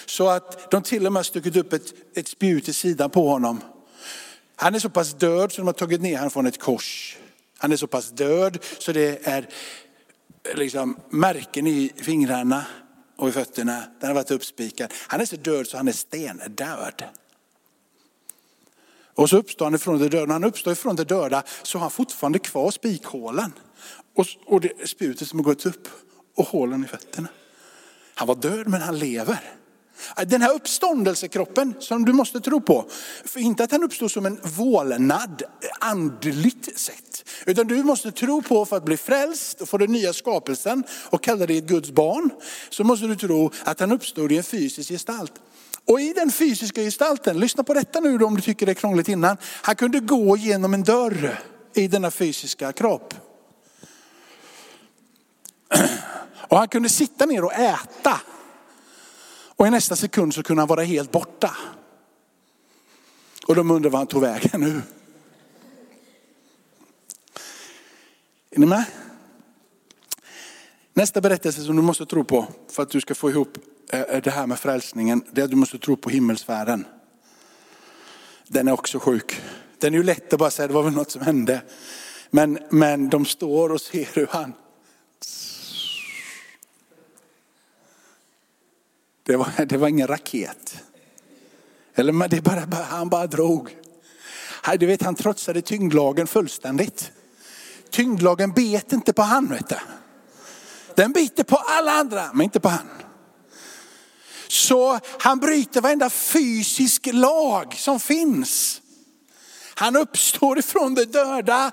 [0.07, 3.29] så att de till och med har stuckit upp ett, ett spjut i sidan på
[3.29, 3.61] honom.
[4.57, 7.17] Han är så pass död så de har tagit ner honom från ett kors.
[7.59, 9.49] Han är så pass död så det är
[10.55, 12.65] liksom märken i fingrarna
[13.17, 13.83] och i fötterna.
[14.01, 14.93] Den har varit uppspikad.
[15.07, 17.05] Han är så död så han är stendöd.
[19.15, 20.27] Och så uppstår han ifrån det döda.
[20.27, 23.53] När han uppstår ifrån det döda så har han fortfarande kvar spikhålen.
[24.15, 25.89] Och, och det spjutet som har gått upp
[26.37, 27.29] och hålen i fötterna.
[28.21, 29.41] Han var död men han lever.
[30.19, 32.85] Äh, den här uppståndelsekroppen som du måste tro på.
[33.25, 37.25] För inte att han uppstod som en vålnad eh, andligt sett.
[37.47, 41.23] Utan du måste tro på för att bli frälst och få den nya skapelsen och
[41.23, 42.31] kalla dig ett Guds barn.
[42.71, 45.33] Så måste du tro att han uppstod i en fysisk gestalt.
[45.85, 49.09] Och i den fysiska gestalten, lyssna på detta nu om du tycker det är krångligt
[49.09, 49.37] innan.
[49.43, 51.41] Han kunde gå genom en dörr
[51.75, 53.15] i denna fysiska kropp.
[56.51, 58.21] Och han kunde sitta ner och äta.
[59.57, 61.57] Och i nästa sekund så kunde han vara helt borta.
[63.47, 64.83] Och de undrar var han tog vägen nu.
[68.51, 68.85] Är ni med?
[70.95, 73.59] Nästa berättelse som du måste tro på för att du ska få ihop
[73.89, 76.85] eh, eh, det här med frälsningen, det är att du måste tro på himmelsfärden.
[78.47, 79.41] Den är också sjuk.
[79.79, 81.63] Den är ju lätt att bara säga, det var väl något som hände.
[82.31, 84.53] Men, men de står och ser hur han
[89.31, 90.83] Det var, det var ingen raket.
[91.95, 93.77] Eller det bara, han bara drog.
[94.79, 97.13] Du vet, han trotsade tyngdlagen fullständigt.
[97.91, 99.49] Tyngdlagen bet inte på han.
[99.49, 99.77] Vet du.
[100.95, 102.89] Den biter på alla andra, men inte på han.
[104.49, 108.83] Så han bryter varenda fysisk lag som finns.
[109.75, 111.71] Han uppstår ifrån det döda.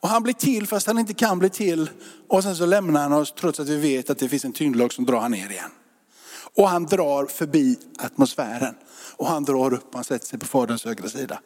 [0.00, 1.90] Och han blir till fast han inte kan bli till.
[2.28, 4.92] Och sen så lämnar han oss trots att vi vet att det finns en tyngdlag
[4.92, 5.70] som drar han ner igen.
[6.56, 8.74] Och han drar förbi atmosfären.
[9.16, 11.40] Och han drar upp och han sätter sig på faderns högra sida.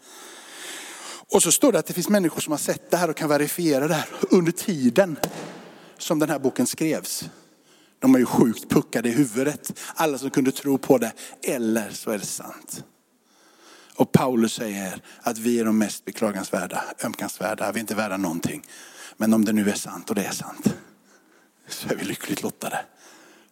[1.33, 3.29] Och så står det att det finns människor som har sett det här och kan
[3.29, 5.17] verifiera det här under tiden
[5.99, 7.25] som den här boken skrevs.
[7.99, 11.13] De är ju sjukt puckade i huvudet, alla som kunde tro på det.
[11.43, 12.85] Eller så är det sant.
[13.97, 18.63] Och Paulus säger att vi är de mest beklagansvärda, ömkansvärda, vi är inte värda någonting.
[19.17, 20.75] Men om det nu är sant och det är sant,
[21.69, 22.85] så är vi lyckligt lottade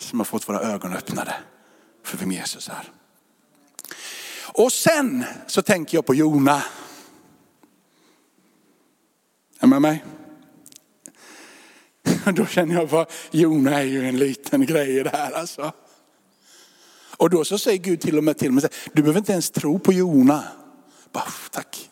[0.04, 1.34] som har fått våra ögon öppnade
[2.02, 2.90] för vem Jesus är.
[4.52, 6.62] Och sen så tänker jag på Jona.
[9.60, 10.04] Är med mig?
[12.34, 15.72] Då känner jag bara, Jona är ju en liten grej i det här alltså.
[17.16, 19.78] Och då så säger Gud till och med till mig, du behöver inte ens tro
[19.78, 20.44] på Jona.
[21.12, 21.90] Bara, tack.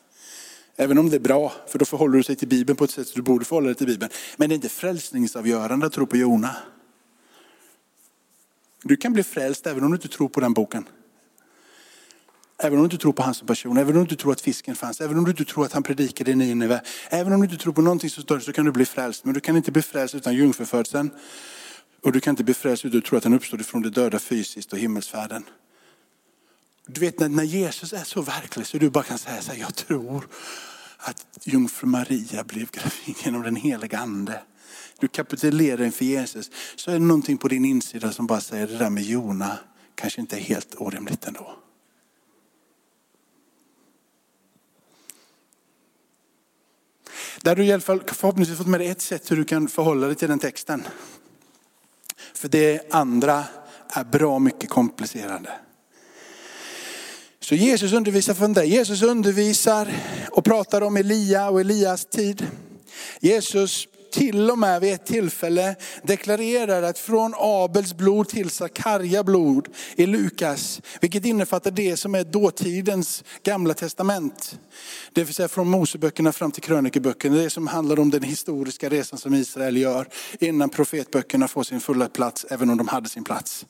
[0.77, 3.09] Även om det är bra, för då förhåller du sig till Bibeln på ett sätt
[3.09, 4.13] som du borde förhålla dig till Bibeln.
[4.37, 6.57] Men det är inte frälsningsavgörande att tro på Jona.
[8.83, 10.89] Du kan bli frälst även om du inte tror på den boken.
[12.59, 14.41] Även om du inte tror på han som person, även om du inte tror att
[14.41, 16.83] fisken fanns, även om du inte tror att han predikade i Nineve.
[17.11, 19.25] Även om du inte tror på någonting som större så kan du bli frälst.
[19.25, 21.11] Men du kan inte bli frälst utan jungfrufödseln.
[22.03, 24.19] Och du kan inte bli frälst utan att tro att han uppstod ifrån de döda
[24.19, 25.45] fysiskt och himmelsfärden.
[26.87, 29.75] Du vet när Jesus är så verklig så du bara kan säga så här, jag
[29.75, 30.27] tror
[31.03, 34.43] att jungfru Maria blev gravid genom den heliga ande.
[34.99, 36.51] Du kapitulerar inför Jesus.
[36.77, 39.59] Så är det någonting på din insida som bara säger det där med Jona
[39.95, 41.57] kanske inte är helt orimligt ändå.
[47.43, 50.07] Där du i alla fall förhoppningsvis fått med dig ett sätt hur du kan förhålla
[50.07, 50.83] dig till den texten.
[52.35, 53.45] För det andra
[53.89, 55.51] är bra mycket komplicerande.
[57.53, 58.69] Så Jesus undervisar från dig.
[58.69, 59.93] Jesus undervisar
[60.31, 62.47] och pratar om Elia och Elias tid.
[63.21, 69.69] Jesus till och med vid ett tillfälle deklarerar att från Abels blod till Sakarja blod
[69.97, 74.59] i Lukas, vilket innefattar det som är dåtidens gamla testament.
[75.13, 79.19] Det vill säga från Moseböckerna fram till krönikeböckerna, det som handlar om den historiska resan
[79.19, 80.09] som Israel gör
[80.41, 83.67] innan profetböckerna får sin fulla plats, även om de hade sin plats.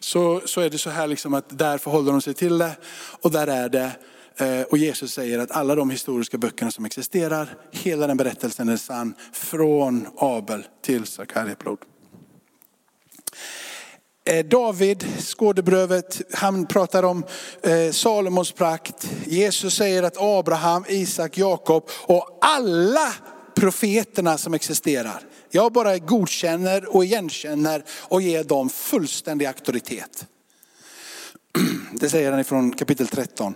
[0.00, 2.76] Så, så är det så här liksom att där förhåller de sig till det
[3.22, 3.90] och där är det
[4.36, 8.76] eh, och Jesus säger att alla de historiska böckerna som existerar, hela den berättelsen är
[8.76, 9.14] sann.
[9.32, 11.78] Från Abel till Sakarjablod.
[14.28, 17.24] Eh, David, skådebrövet, han pratar om
[17.62, 19.10] eh, Salomos prakt.
[19.26, 23.14] Jesus säger att Abraham, Isak, Jakob och alla
[23.54, 25.22] profeterna som existerar.
[25.50, 30.26] Jag bara godkänner och igenkänner och ger dem fullständig auktoritet.
[31.92, 33.54] Det säger han ifrån kapitel 13.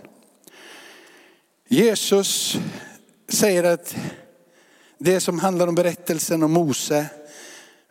[1.67, 2.57] Jesus
[3.27, 3.95] säger att
[4.97, 7.05] det som handlar om berättelsen om Mose,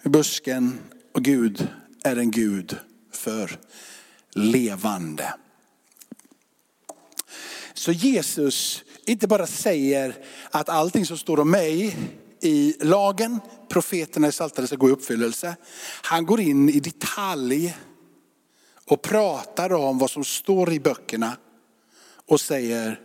[0.04, 0.78] busken
[1.14, 1.68] och Gud
[2.04, 2.76] är en Gud
[3.12, 3.58] för
[4.34, 5.34] levande.
[7.74, 10.14] Så Jesus inte bara säger
[10.50, 11.96] att allting som står om mig
[12.42, 15.56] i lagen, profeterna i Psaltaren ska gå i uppfyllelse.
[16.02, 17.76] Han går in i detalj
[18.84, 21.36] och pratar om vad som står i böckerna
[22.26, 23.00] och säger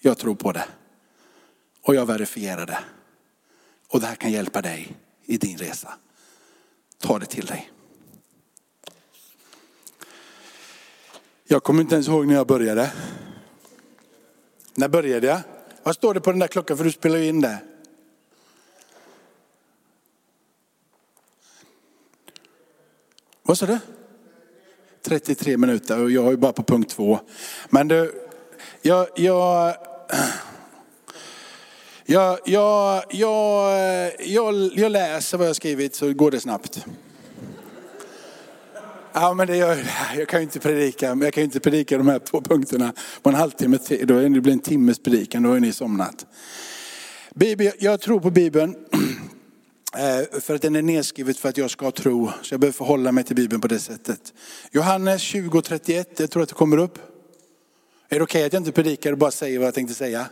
[0.00, 0.64] jag tror på det.
[1.82, 2.78] Och jag verifierar det.
[3.88, 5.94] Och det här kan hjälpa dig i din resa.
[6.98, 7.70] Ta det till dig.
[11.44, 12.92] Jag kommer inte ens ihåg när jag började.
[14.74, 15.40] När började jag?
[15.82, 17.58] Vad står det på den där klockan för du spelar ju in det?
[23.46, 23.78] Vad sa du?
[25.02, 27.18] 33 minuter och jag är bara på punkt två.
[27.70, 28.12] Men du,
[28.82, 29.76] jag, jag
[32.06, 36.86] jag, jag, jag, jag, jag läser vad jag skrivit så går det snabbt.
[39.12, 39.78] Ja, men det gör,
[40.16, 43.28] jag kan ju inte predika, jag kan ju inte predika de här två punkterna på
[43.28, 43.78] en halvtimme.
[44.02, 46.26] Då det blir en timmes predikan, då har ni somnat.
[47.78, 48.76] Jag tror på Bibeln
[49.96, 52.30] Eh, för att den är nedskrivet för att jag ska tro.
[52.42, 54.34] Så jag behöver förhålla mig till Bibeln på det sättet.
[54.70, 56.98] Johannes 20.31, jag tror att det kommer upp.
[58.08, 60.26] Är det okej okay att jag inte predikar och bara säger vad jag tänkte säga?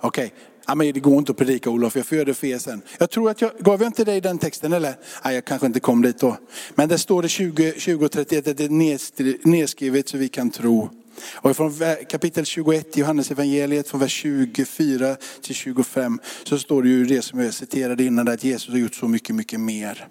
[0.00, 0.26] Okej.
[0.26, 0.38] Okay.
[0.66, 2.82] Ja, men det går inte att predika Olof, jag får göra det för er sen.
[2.98, 4.94] Jag tror att jag, gav jag inte dig den texten eller?
[5.24, 6.36] Nej, jag kanske inte kom dit då.
[6.74, 10.90] Men det står det 20, 20 31 att det är nedskrivet så vi kan tro.
[11.34, 11.72] Och från
[12.10, 17.22] kapitel 21 i Johannes evangeliet från vers 24 till 25 så står det ju det
[17.22, 20.08] som jag citerade innan, att Jesus har gjort så mycket, mycket mer.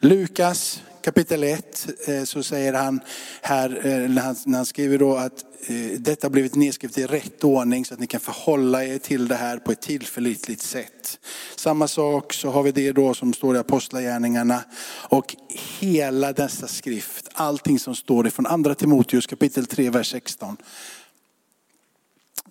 [0.00, 3.00] Lukas kapitel 1 eh, så säger han
[3.42, 7.06] här, eh, när han, när han skriver då att eh, detta har blivit nedskrivet i
[7.06, 11.18] rätt ordning så att ni kan förhålla er till det här på ett tillförlitligt sätt.
[11.56, 14.64] Samma sak så har vi det då som står i Apostlagärningarna
[15.08, 15.36] och
[15.78, 20.56] hela dessa skrift, allting som står ifrån andra Timoteus kapitel 3, vers 16.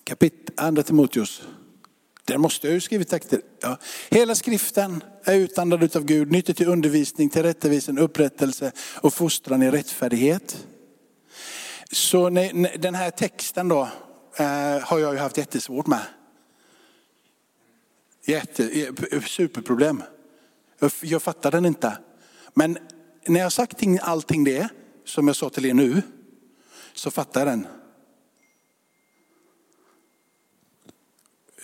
[0.04, 1.42] Kapit, andra Timoteus
[2.30, 3.42] det måste jag ju skrivit texter.
[3.62, 3.78] Ja.
[4.10, 9.72] Hela skriften är utandad av Gud, nyttig till undervisning, till rättvisning, upprättelse och fostran i
[9.72, 10.66] rättfärdighet.
[11.92, 12.30] Så
[12.80, 13.82] den här texten då
[14.36, 16.02] eh, har jag ju haft jättesvårt med.
[18.26, 20.04] Jätte, eh, superproblem.
[21.02, 21.98] Jag fattar den inte.
[22.54, 22.78] Men
[23.26, 24.70] när jag har sagt allting det
[25.06, 26.02] som jag sa till er nu
[26.94, 27.68] så fattar jag den.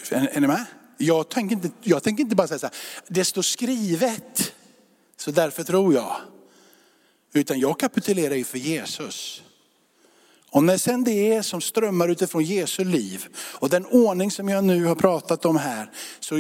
[0.10, 0.66] Är, ni med?
[0.98, 2.76] Jag tänker, inte, jag tänker inte bara säga så här,
[3.08, 4.54] det står skrivet,
[5.18, 6.16] så därför tror jag.
[7.34, 9.42] Utan jag kapitulerar ju för Jesus.
[10.56, 14.64] Och när sen det är som strömmar utifrån Jesu liv och den ordning som jag
[14.64, 16.36] nu har pratat om här, så,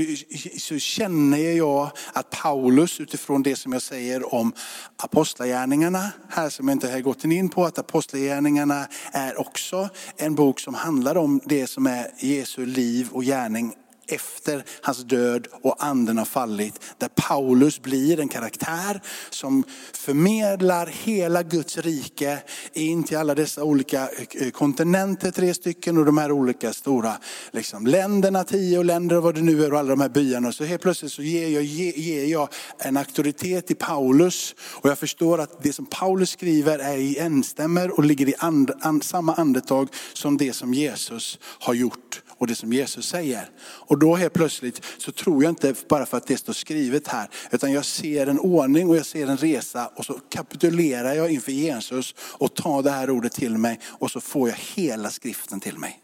[0.57, 4.53] så känner jag att Paulus utifrån det som jag säger om
[4.97, 10.59] apostlagärningarna, här som jag inte har gått in på, att apostlagärningarna är också en bok
[10.59, 13.73] som handlar om det som är Jesu liv och gärning
[14.07, 16.79] efter hans död och anden har fallit.
[16.97, 22.39] Där Paulus blir en karaktär som förmedlar hela Guds rike
[22.73, 27.13] in till alla dessa olika eh, kontinenter, tre stycken och de här olika stora
[27.51, 30.51] liksom, länderna, tio länder och vad det nu är och alla de här byarna.
[30.51, 35.39] Så helt plötsligt så ger jag, ger jag en auktoritet i Paulus och jag förstår
[35.39, 39.89] att det som Paulus skriver är i enstämmer och ligger i and, and, samma andetag
[40.13, 43.49] som det som Jesus har gjort och det som Jesus säger.
[43.59, 47.29] Och då helt plötsligt så tror jag inte bara för att det står skrivet här,
[47.51, 51.51] utan jag ser en ordning och jag ser en resa och så kapitulerar jag inför
[51.51, 55.77] Jesus och tar det här ordet till mig och så får jag hela skriften till
[55.77, 56.01] mig.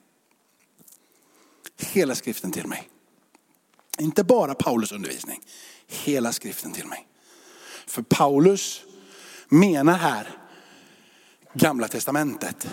[1.80, 2.90] Hela skriften till mig.
[4.00, 5.42] Inte bara Paulus undervisning,
[5.88, 7.08] hela skriften till mig.
[7.88, 8.84] För Paulus
[9.50, 10.28] menar här
[11.54, 12.68] gamla testamentet.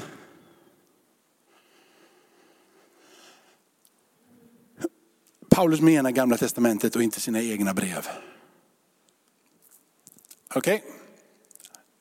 [5.59, 8.09] Paulus menar gamla testamentet och inte sina egna brev.
[10.55, 10.75] Okej?
[10.75, 10.91] Okay?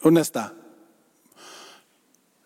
[0.03, 0.43] Och nästa.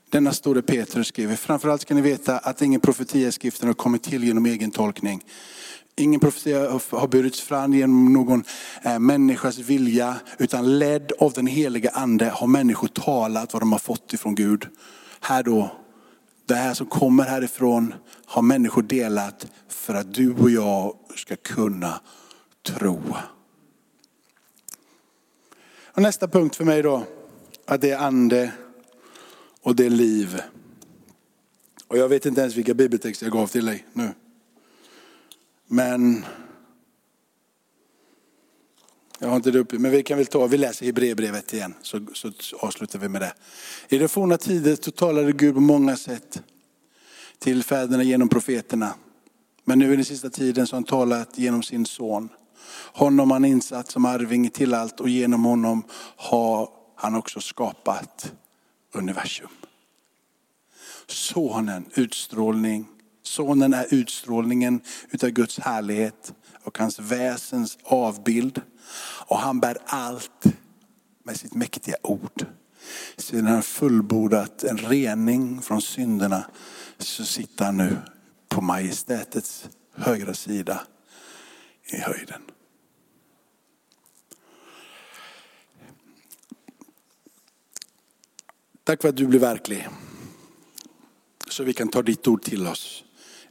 [0.09, 4.03] Denna store Petrus skriver, framförallt ska ni veta att ingen profetia i skriften har kommit
[4.03, 5.23] till genom egen tolkning.
[5.95, 8.43] Ingen profetia har burits fram genom någon
[8.83, 13.79] eh, människas vilja, utan ledd av den heliga ande har människor talat vad de har
[13.79, 14.67] fått ifrån Gud.
[15.19, 15.71] Här då,
[16.51, 17.93] det här som kommer härifrån
[18.25, 22.01] har människor delat för att du och jag ska kunna
[22.63, 23.01] tro.
[25.85, 27.03] Och nästa punkt för mig då,
[27.65, 28.51] att det är ande
[29.61, 30.41] och det är liv.
[31.87, 34.09] Och jag vet inte ens vilka bibeltexter jag gav till dig nu.
[35.67, 36.25] Men
[39.23, 41.99] jag har inte det uppe, men vi kan väl ta, vi läser Hebreerbrevet igen så,
[42.13, 43.33] så avslutar vi med det.
[43.89, 46.41] I de forna tider så talade Gud på många sätt
[47.39, 48.93] till fäderna genom profeterna.
[49.63, 52.29] Men nu i den sista tiden så har han talat genom sin son.
[52.93, 55.83] Honom har han insatt som arving till allt och genom honom
[56.15, 58.33] har han också skapat
[58.91, 59.49] universum.
[61.07, 62.87] Sonen, utstrålning.
[63.23, 66.33] Sonen är utstrålningen utav Guds härlighet
[66.63, 68.61] och hans väsens avbild.
[69.27, 70.45] Och han bär allt
[71.23, 72.45] med sitt mäktiga ord.
[73.17, 76.45] Sedan han fullbordat en rening från synderna
[76.97, 77.97] så sitter han nu
[78.49, 80.81] på majestätets högra sida
[81.83, 82.41] i höjden.
[88.83, 89.87] Tack för att du blir verklig.
[91.49, 93.03] Så vi kan ta ditt ord till oss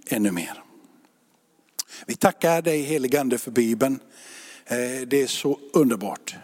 [0.06, 0.62] ännu mer.
[2.06, 4.00] Vi tackar dig heligande för Bibeln.
[4.66, 6.34] Eh, det är så underbart.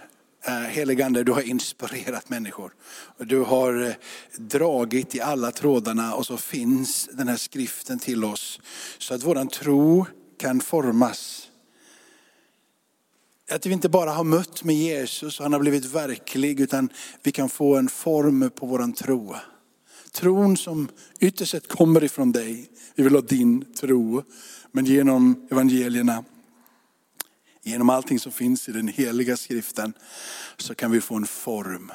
[0.44, 2.72] Eh, heligande, du har inspirerat människor.
[3.18, 3.94] Du har eh,
[4.36, 8.60] dragit i alla trådarna och så finns den här skriften till oss.
[8.98, 10.06] Så att våran tro
[10.38, 11.48] kan formas.
[13.50, 16.88] Att vi inte bara har mött med Jesus och han har blivit verklig utan
[17.22, 19.36] vi kan få en form på våran tro.
[20.12, 20.88] Tron som
[21.20, 22.70] ytterst sett kommer ifrån dig.
[22.94, 24.22] Vi vill ha din tro.
[24.72, 26.24] Men genom evangelierna
[27.66, 29.92] Genom allting som finns i den heliga skriften
[30.56, 31.92] så kan vi få en form.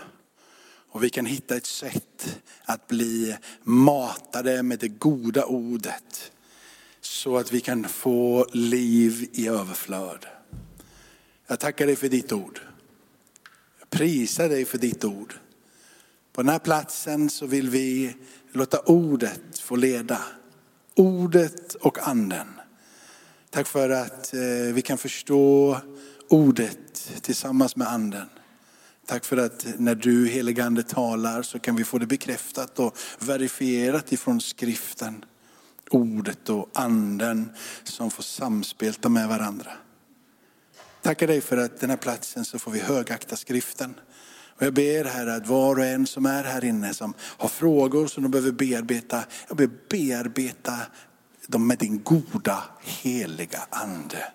[0.91, 6.31] Och vi kan hitta ett sätt att bli matade med det goda ordet.
[7.01, 10.25] Så att vi kan få liv i överflöd.
[11.47, 12.59] Jag tackar dig för ditt ord.
[13.79, 15.33] Jag prisar dig för ditt ord.
[16.33, 18.15] På den här platsen så vill vi
[18.51, 20.21] låta ordet få leda.
[20.95, 22.60] Ordet och anden.
[23.51, 24.39] Tack för att eh,
[24.73, 25.77] vi kan förstå
[26.29, 28.29] ordet tillsammans med anden.
[29.05, 34.11] Tack för att när du heligande talar så kan vi få det bekräftat och verifierat
[34.11, 35.25] ifrån skriften.
[35.89, 37.51] Ordet och anden
[37.83, 39.71] som får samspelta med varandra.
[41.01, 43.93] Tackar dig för att den här platsen så får vi högakta skriften.
[44.57, 48.07] Och jag ber här att var och en som är här inne som har frågor
[48.07, 50.75] som de behöver bearbeta, jag ber bearbeta
[51.51, 54.31] dem med din goda heliga ande.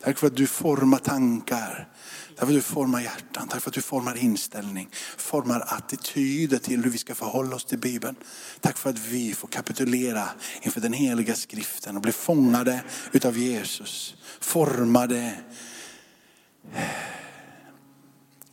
[0.00, 1.88] Tack för att du formar tankar.
[2.36, 3.48] Tack för att du formar hjärtan.
[3.48, 4.88] Tack för att du formar inställning.
[5.16, 8.16] Formar attityder till hur vi ska förhålla oss till Bibeln.
[8.60, 10.28] Tack för att vi får kapitulera
[10.62, 14.14] inför den heliga skriften och bli fångade utav Jesus.
[14.40, 15.34] Formade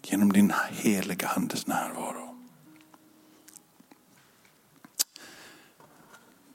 [0.03, 2.24] genom din heliga andes närvaro.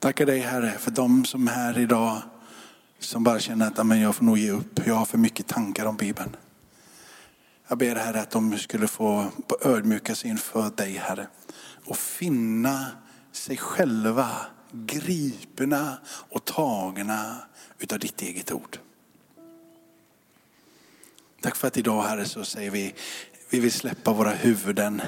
[0.00, 2.22] Tackar dig Herre för de som är här idag
[2.98, 4.86] som bara känner att amen, jag får nog ge upp.
[4.86, 6.36] Jag har för mycket tankar om Bibeln.
[7.68, 9.26] Jag ber Herre att de skulle få
[9.60, 11.26] ödmjuka sig inför dig Herre
[11.84, 12.86] och finna
[13.32, 14.28] sig själva
[14.72, 17.36] gripna och tagna
[17.78, 18.78] utav ditt eget ord.
[21.40, 22.94] Tack för att idag Herre så säger vi,
[23.50, 25.02] vi vill släppa våra huvuden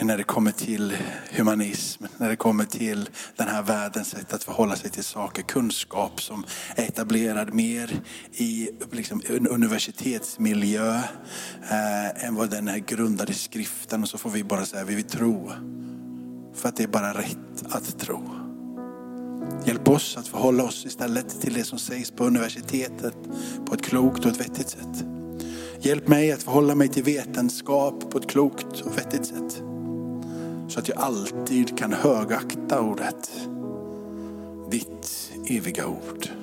[0.00, 0.96] när det kommer till
[1.36, 5.42] humanism, när det kommer till den här världens sätt att förhålla sig till saker.
[5.42, 6.44] Kunskap som
[6.76, 8.00] är etablerad mer
[8.32, 10.94] i liksom, en universitetsmiljö
[11.70, 14.02] eh, än vad den är grundad i skriften.
[14.02, 15.52] Och så får vi bara säga, vi vill tro.
[16.54, 18.30] För att det är bara rätt att tro.
[19.64, 23.16] Hjälp oss att förhålla oss istället till det som sägs på universitetet
[23.66, 25.04] på ett klokt och ett vettigt sätt.
[25.80, 29.62] Hjälp mig att förhålla mig till vetenskap på ett klokt och vettigt sätt.
[30.72, 33.30] Så att jag alltid kan högakta ordet.
[34.70, 36.41] Ditt eviga ord.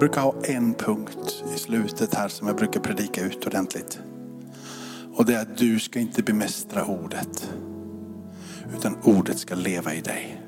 [0.00, 3.98] Jag brukar ha en punkt i slutet här som jag brukar predika ut ordentligt.
[5.14, 7.50] Och det är att du ska inte bemästra ordet.
[8.76, 10.42] Utan ordet ska leva i dig.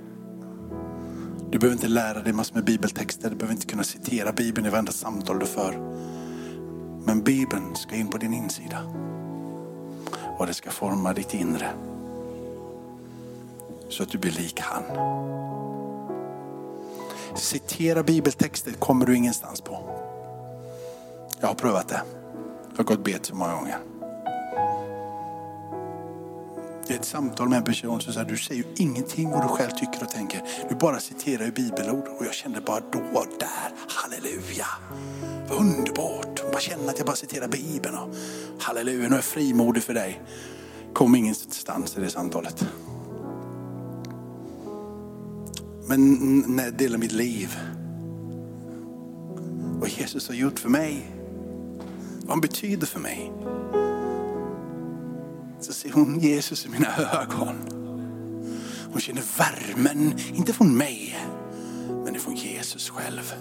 [1.50, 3.30] Du behöver inte lära dig massor med bibeltexter.
[3.30, 5.72] Du behöver inte kunna citera Bibeln i varenda samtal du för.
[7.06, 8.78] Men Bibeln ska in på din insida.
[10.38, 11.70] Och det ska forma ditt inre.
[13.88, 14.82] Så att du blir lik han.
[17.34, 19.78] Citera bibeltexter kommer du ingenstans på.
[21.40, 22.02] Jag har prövat det.
[22.70, 23.78] Jag har gått bet så många gånger.
[26.86, 29.48] Det är ett samtal med en person som säger, du säger ju ingenting vad du
[29.48, 30.42] själv tycker och tänker.
[30.68, 32.08] Du bara citerar ju bibelord.
[32.18, 34.66] Och jag kände bara då, där, halleluja.
[35.48, 36.40] Vad underbart.
[36.42, 37.94] Jag bara känna att jag bara citerar bibeln.
[37.94, 38.14] Och,
[38.60, 40.22] halleluja, nu är jag frimodig för dig.
[40.92, 42.64] Kom ingenstans i det samtalet.
[45.92, 47.58] Men när jag delar mitt liv.
[49.80, 51.10] Vad Jesus har gjort för mig.
[52.20, 53.32] Vad han betyder för mig.
[55.60, 57.56] Så ser hon Jesus i mina ögon.
[58.92, 61.18] Hon känner värmen, inte från mig,
[62.04, 63.34] men från Jesus själv.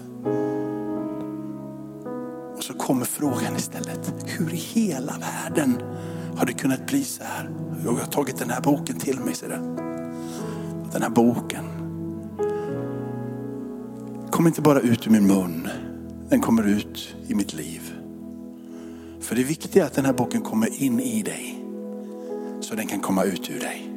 [2.56, 5.82] Och så kommer frågan istället, hur i hela världen
[6.36, 7.50] har det kunnat bli så här?
[7.84, 9.56] Jag har tagit den här boken till mig, ser du.
[10.92, 11.71] Den här boken
[14.42, 15.68] kommer inte bara ut ur min mun,
[16.28, 17.94] den kommer ut i mitt liv.
[19.20, 21.64] För det viktiga är att den här boken kommer in i dig.
[22.60, 23.90] Så den kan komma ut ur dig.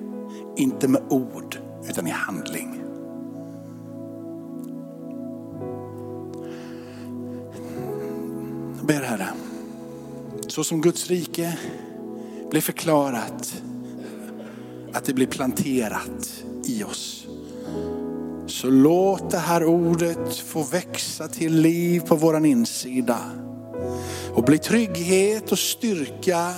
[0.58, 1.58] Inte med ord,
[1.90, 2.82] utan i handling.
[8.78, 9.28] Jag ber Herre,
[10.48, 11.58] så som Guds rike
[12.50, 13.62] blir förklarat,
[14.94, 17.28] att det blir planterat i oss.
[18.48, 23.18] Så låt det här ordet få växa till liv på våran insida.
[24.34, 26.54] Och bli trygghet och styrka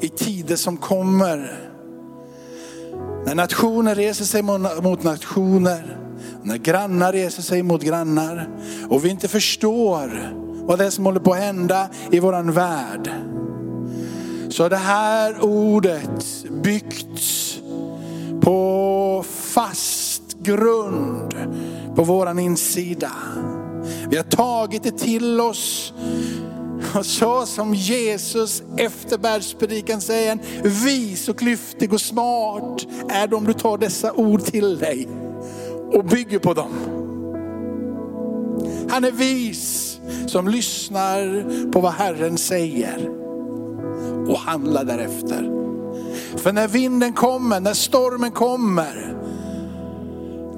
[0.00, 1.70] i tider som kommer.
[3.26, 4.42] När nationer reser sig
[4.82, 5.96] mot nationer,
[6.42, 8.48] när grannar reser sig mot grannar
[8.88, 10.32] och vi inte förstår
[10.66, 13.10] vad det är som håller på att hända i våran värld.
[14.48, 17.58] Så det här ordet byggts
[18.40, 19.99] på fast
[20.42, 21.34] grund
[21.96, 23.12] på våran insida.
[24.08, 25.92] Vi har tagit det till oss.
[26.94, 30.38] Och så som Jesus efter bergspredikan säger,
[30.84, 35.08] vis och klyftig och smart är det om du tar dessa ord till dig
[35.92, 36.72] och bygger på dem.
[38.90, 43.10] Han är vis som lyssnar på vad Herren säger
[44.28, 45.50] och handlar därefter.
[46.36, 49.19] För när vinden kommer, när stormen kommer,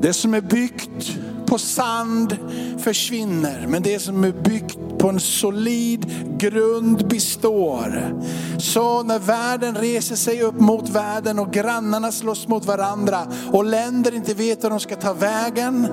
[0.02, 2.36] det som är byggt på sand
[2.78, 6.06] försvinner, men det som är byggt på en solid
[6.38, 8.20] grund består.
[8.58, 14.14] Så när världen reser sig upp mot världen och grannarna slåss mot varandra och länder
[14.14, 15.88] inte vet hur de ska ta vägen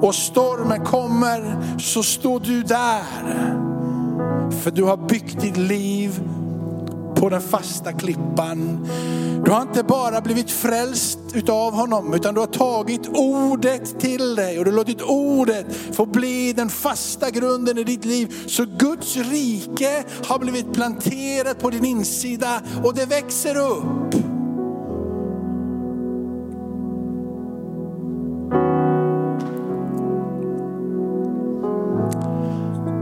[0.00, 3.04] och stormen kommer så står du där.
[4.62, 6.20] För du har byggt ditt liv
[7.16, 8.88] på den fasta klippan.
[9.44, 14.58] Du har inte bara blivit frälst utav honom, utan du har tagit ordet till dig
[14.58, 18.34] och du har låtit ordet få bli den fasta grunden i ditt liv.
[18.46, 24.14] Så Guds rike har blivit planterat på din insida och det växer upp.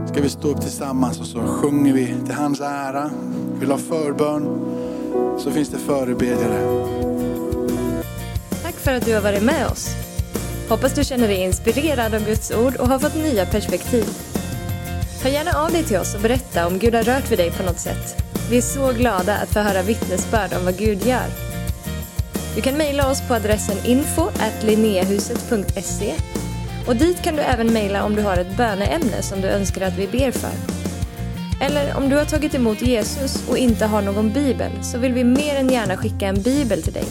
[0.07, 3.11] Ska vi stå upp tillsammans och så sjunger vi till hans ära.
[3.63, 4.43] Vill ha förbön
[5.39, 6.87] så finns det förebedjare.
[8.63, 9.89] Tack för att du har varit med oss.
[10.69, 14.05] Hoppas du känner dig inspirerad av Guds ord och har fått nya perspektiv.
[15.23, 17.63] Hör gärna av dig till oss och berätta om Gud har rört vid dig på
[17.63, 18.23] något sätt.
[18.49, 21.27] Vi är så glada att få höra vittnesbörd om vad Gud gör.
[22.55, 24.29] Du kan mejla oss på adressen info
[26.87, 29.97] och dit kan du även mejla om du har ett böneämne som du önskar att
[29.97, 30.82] vi ber för.
[31.63, 35.23] Eller om du har tagit emot Jesus och inte har någon bibel så vill vi
[35.23, 37.05] mer än gärna skicka en bibel till dig.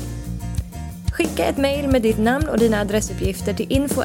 [1.12, 4.02] Skicka ett mejl med ditt namn och dina adressuppgifter till info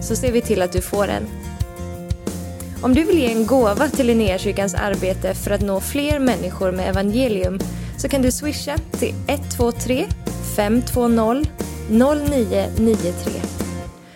[0.00, 1.26] så ser vi till att du får en.
[2.82, 6.88] Om du vill ge en gåva till Linnéakyrkans arbete för att nå fler människor med
[6.88, 7.58] evangelium
[7.98, 10.06] så kan du swisha till 123
[10.56, 11.44] 520
[11.90, 13.32] 0993.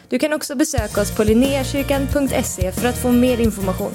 [0.09, 3.93] Du kan också besöka oss på linneakyrkan.se för att få mer information.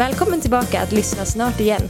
[0.00, 1.82] Välkommen tillbaka att lyssna snart igen.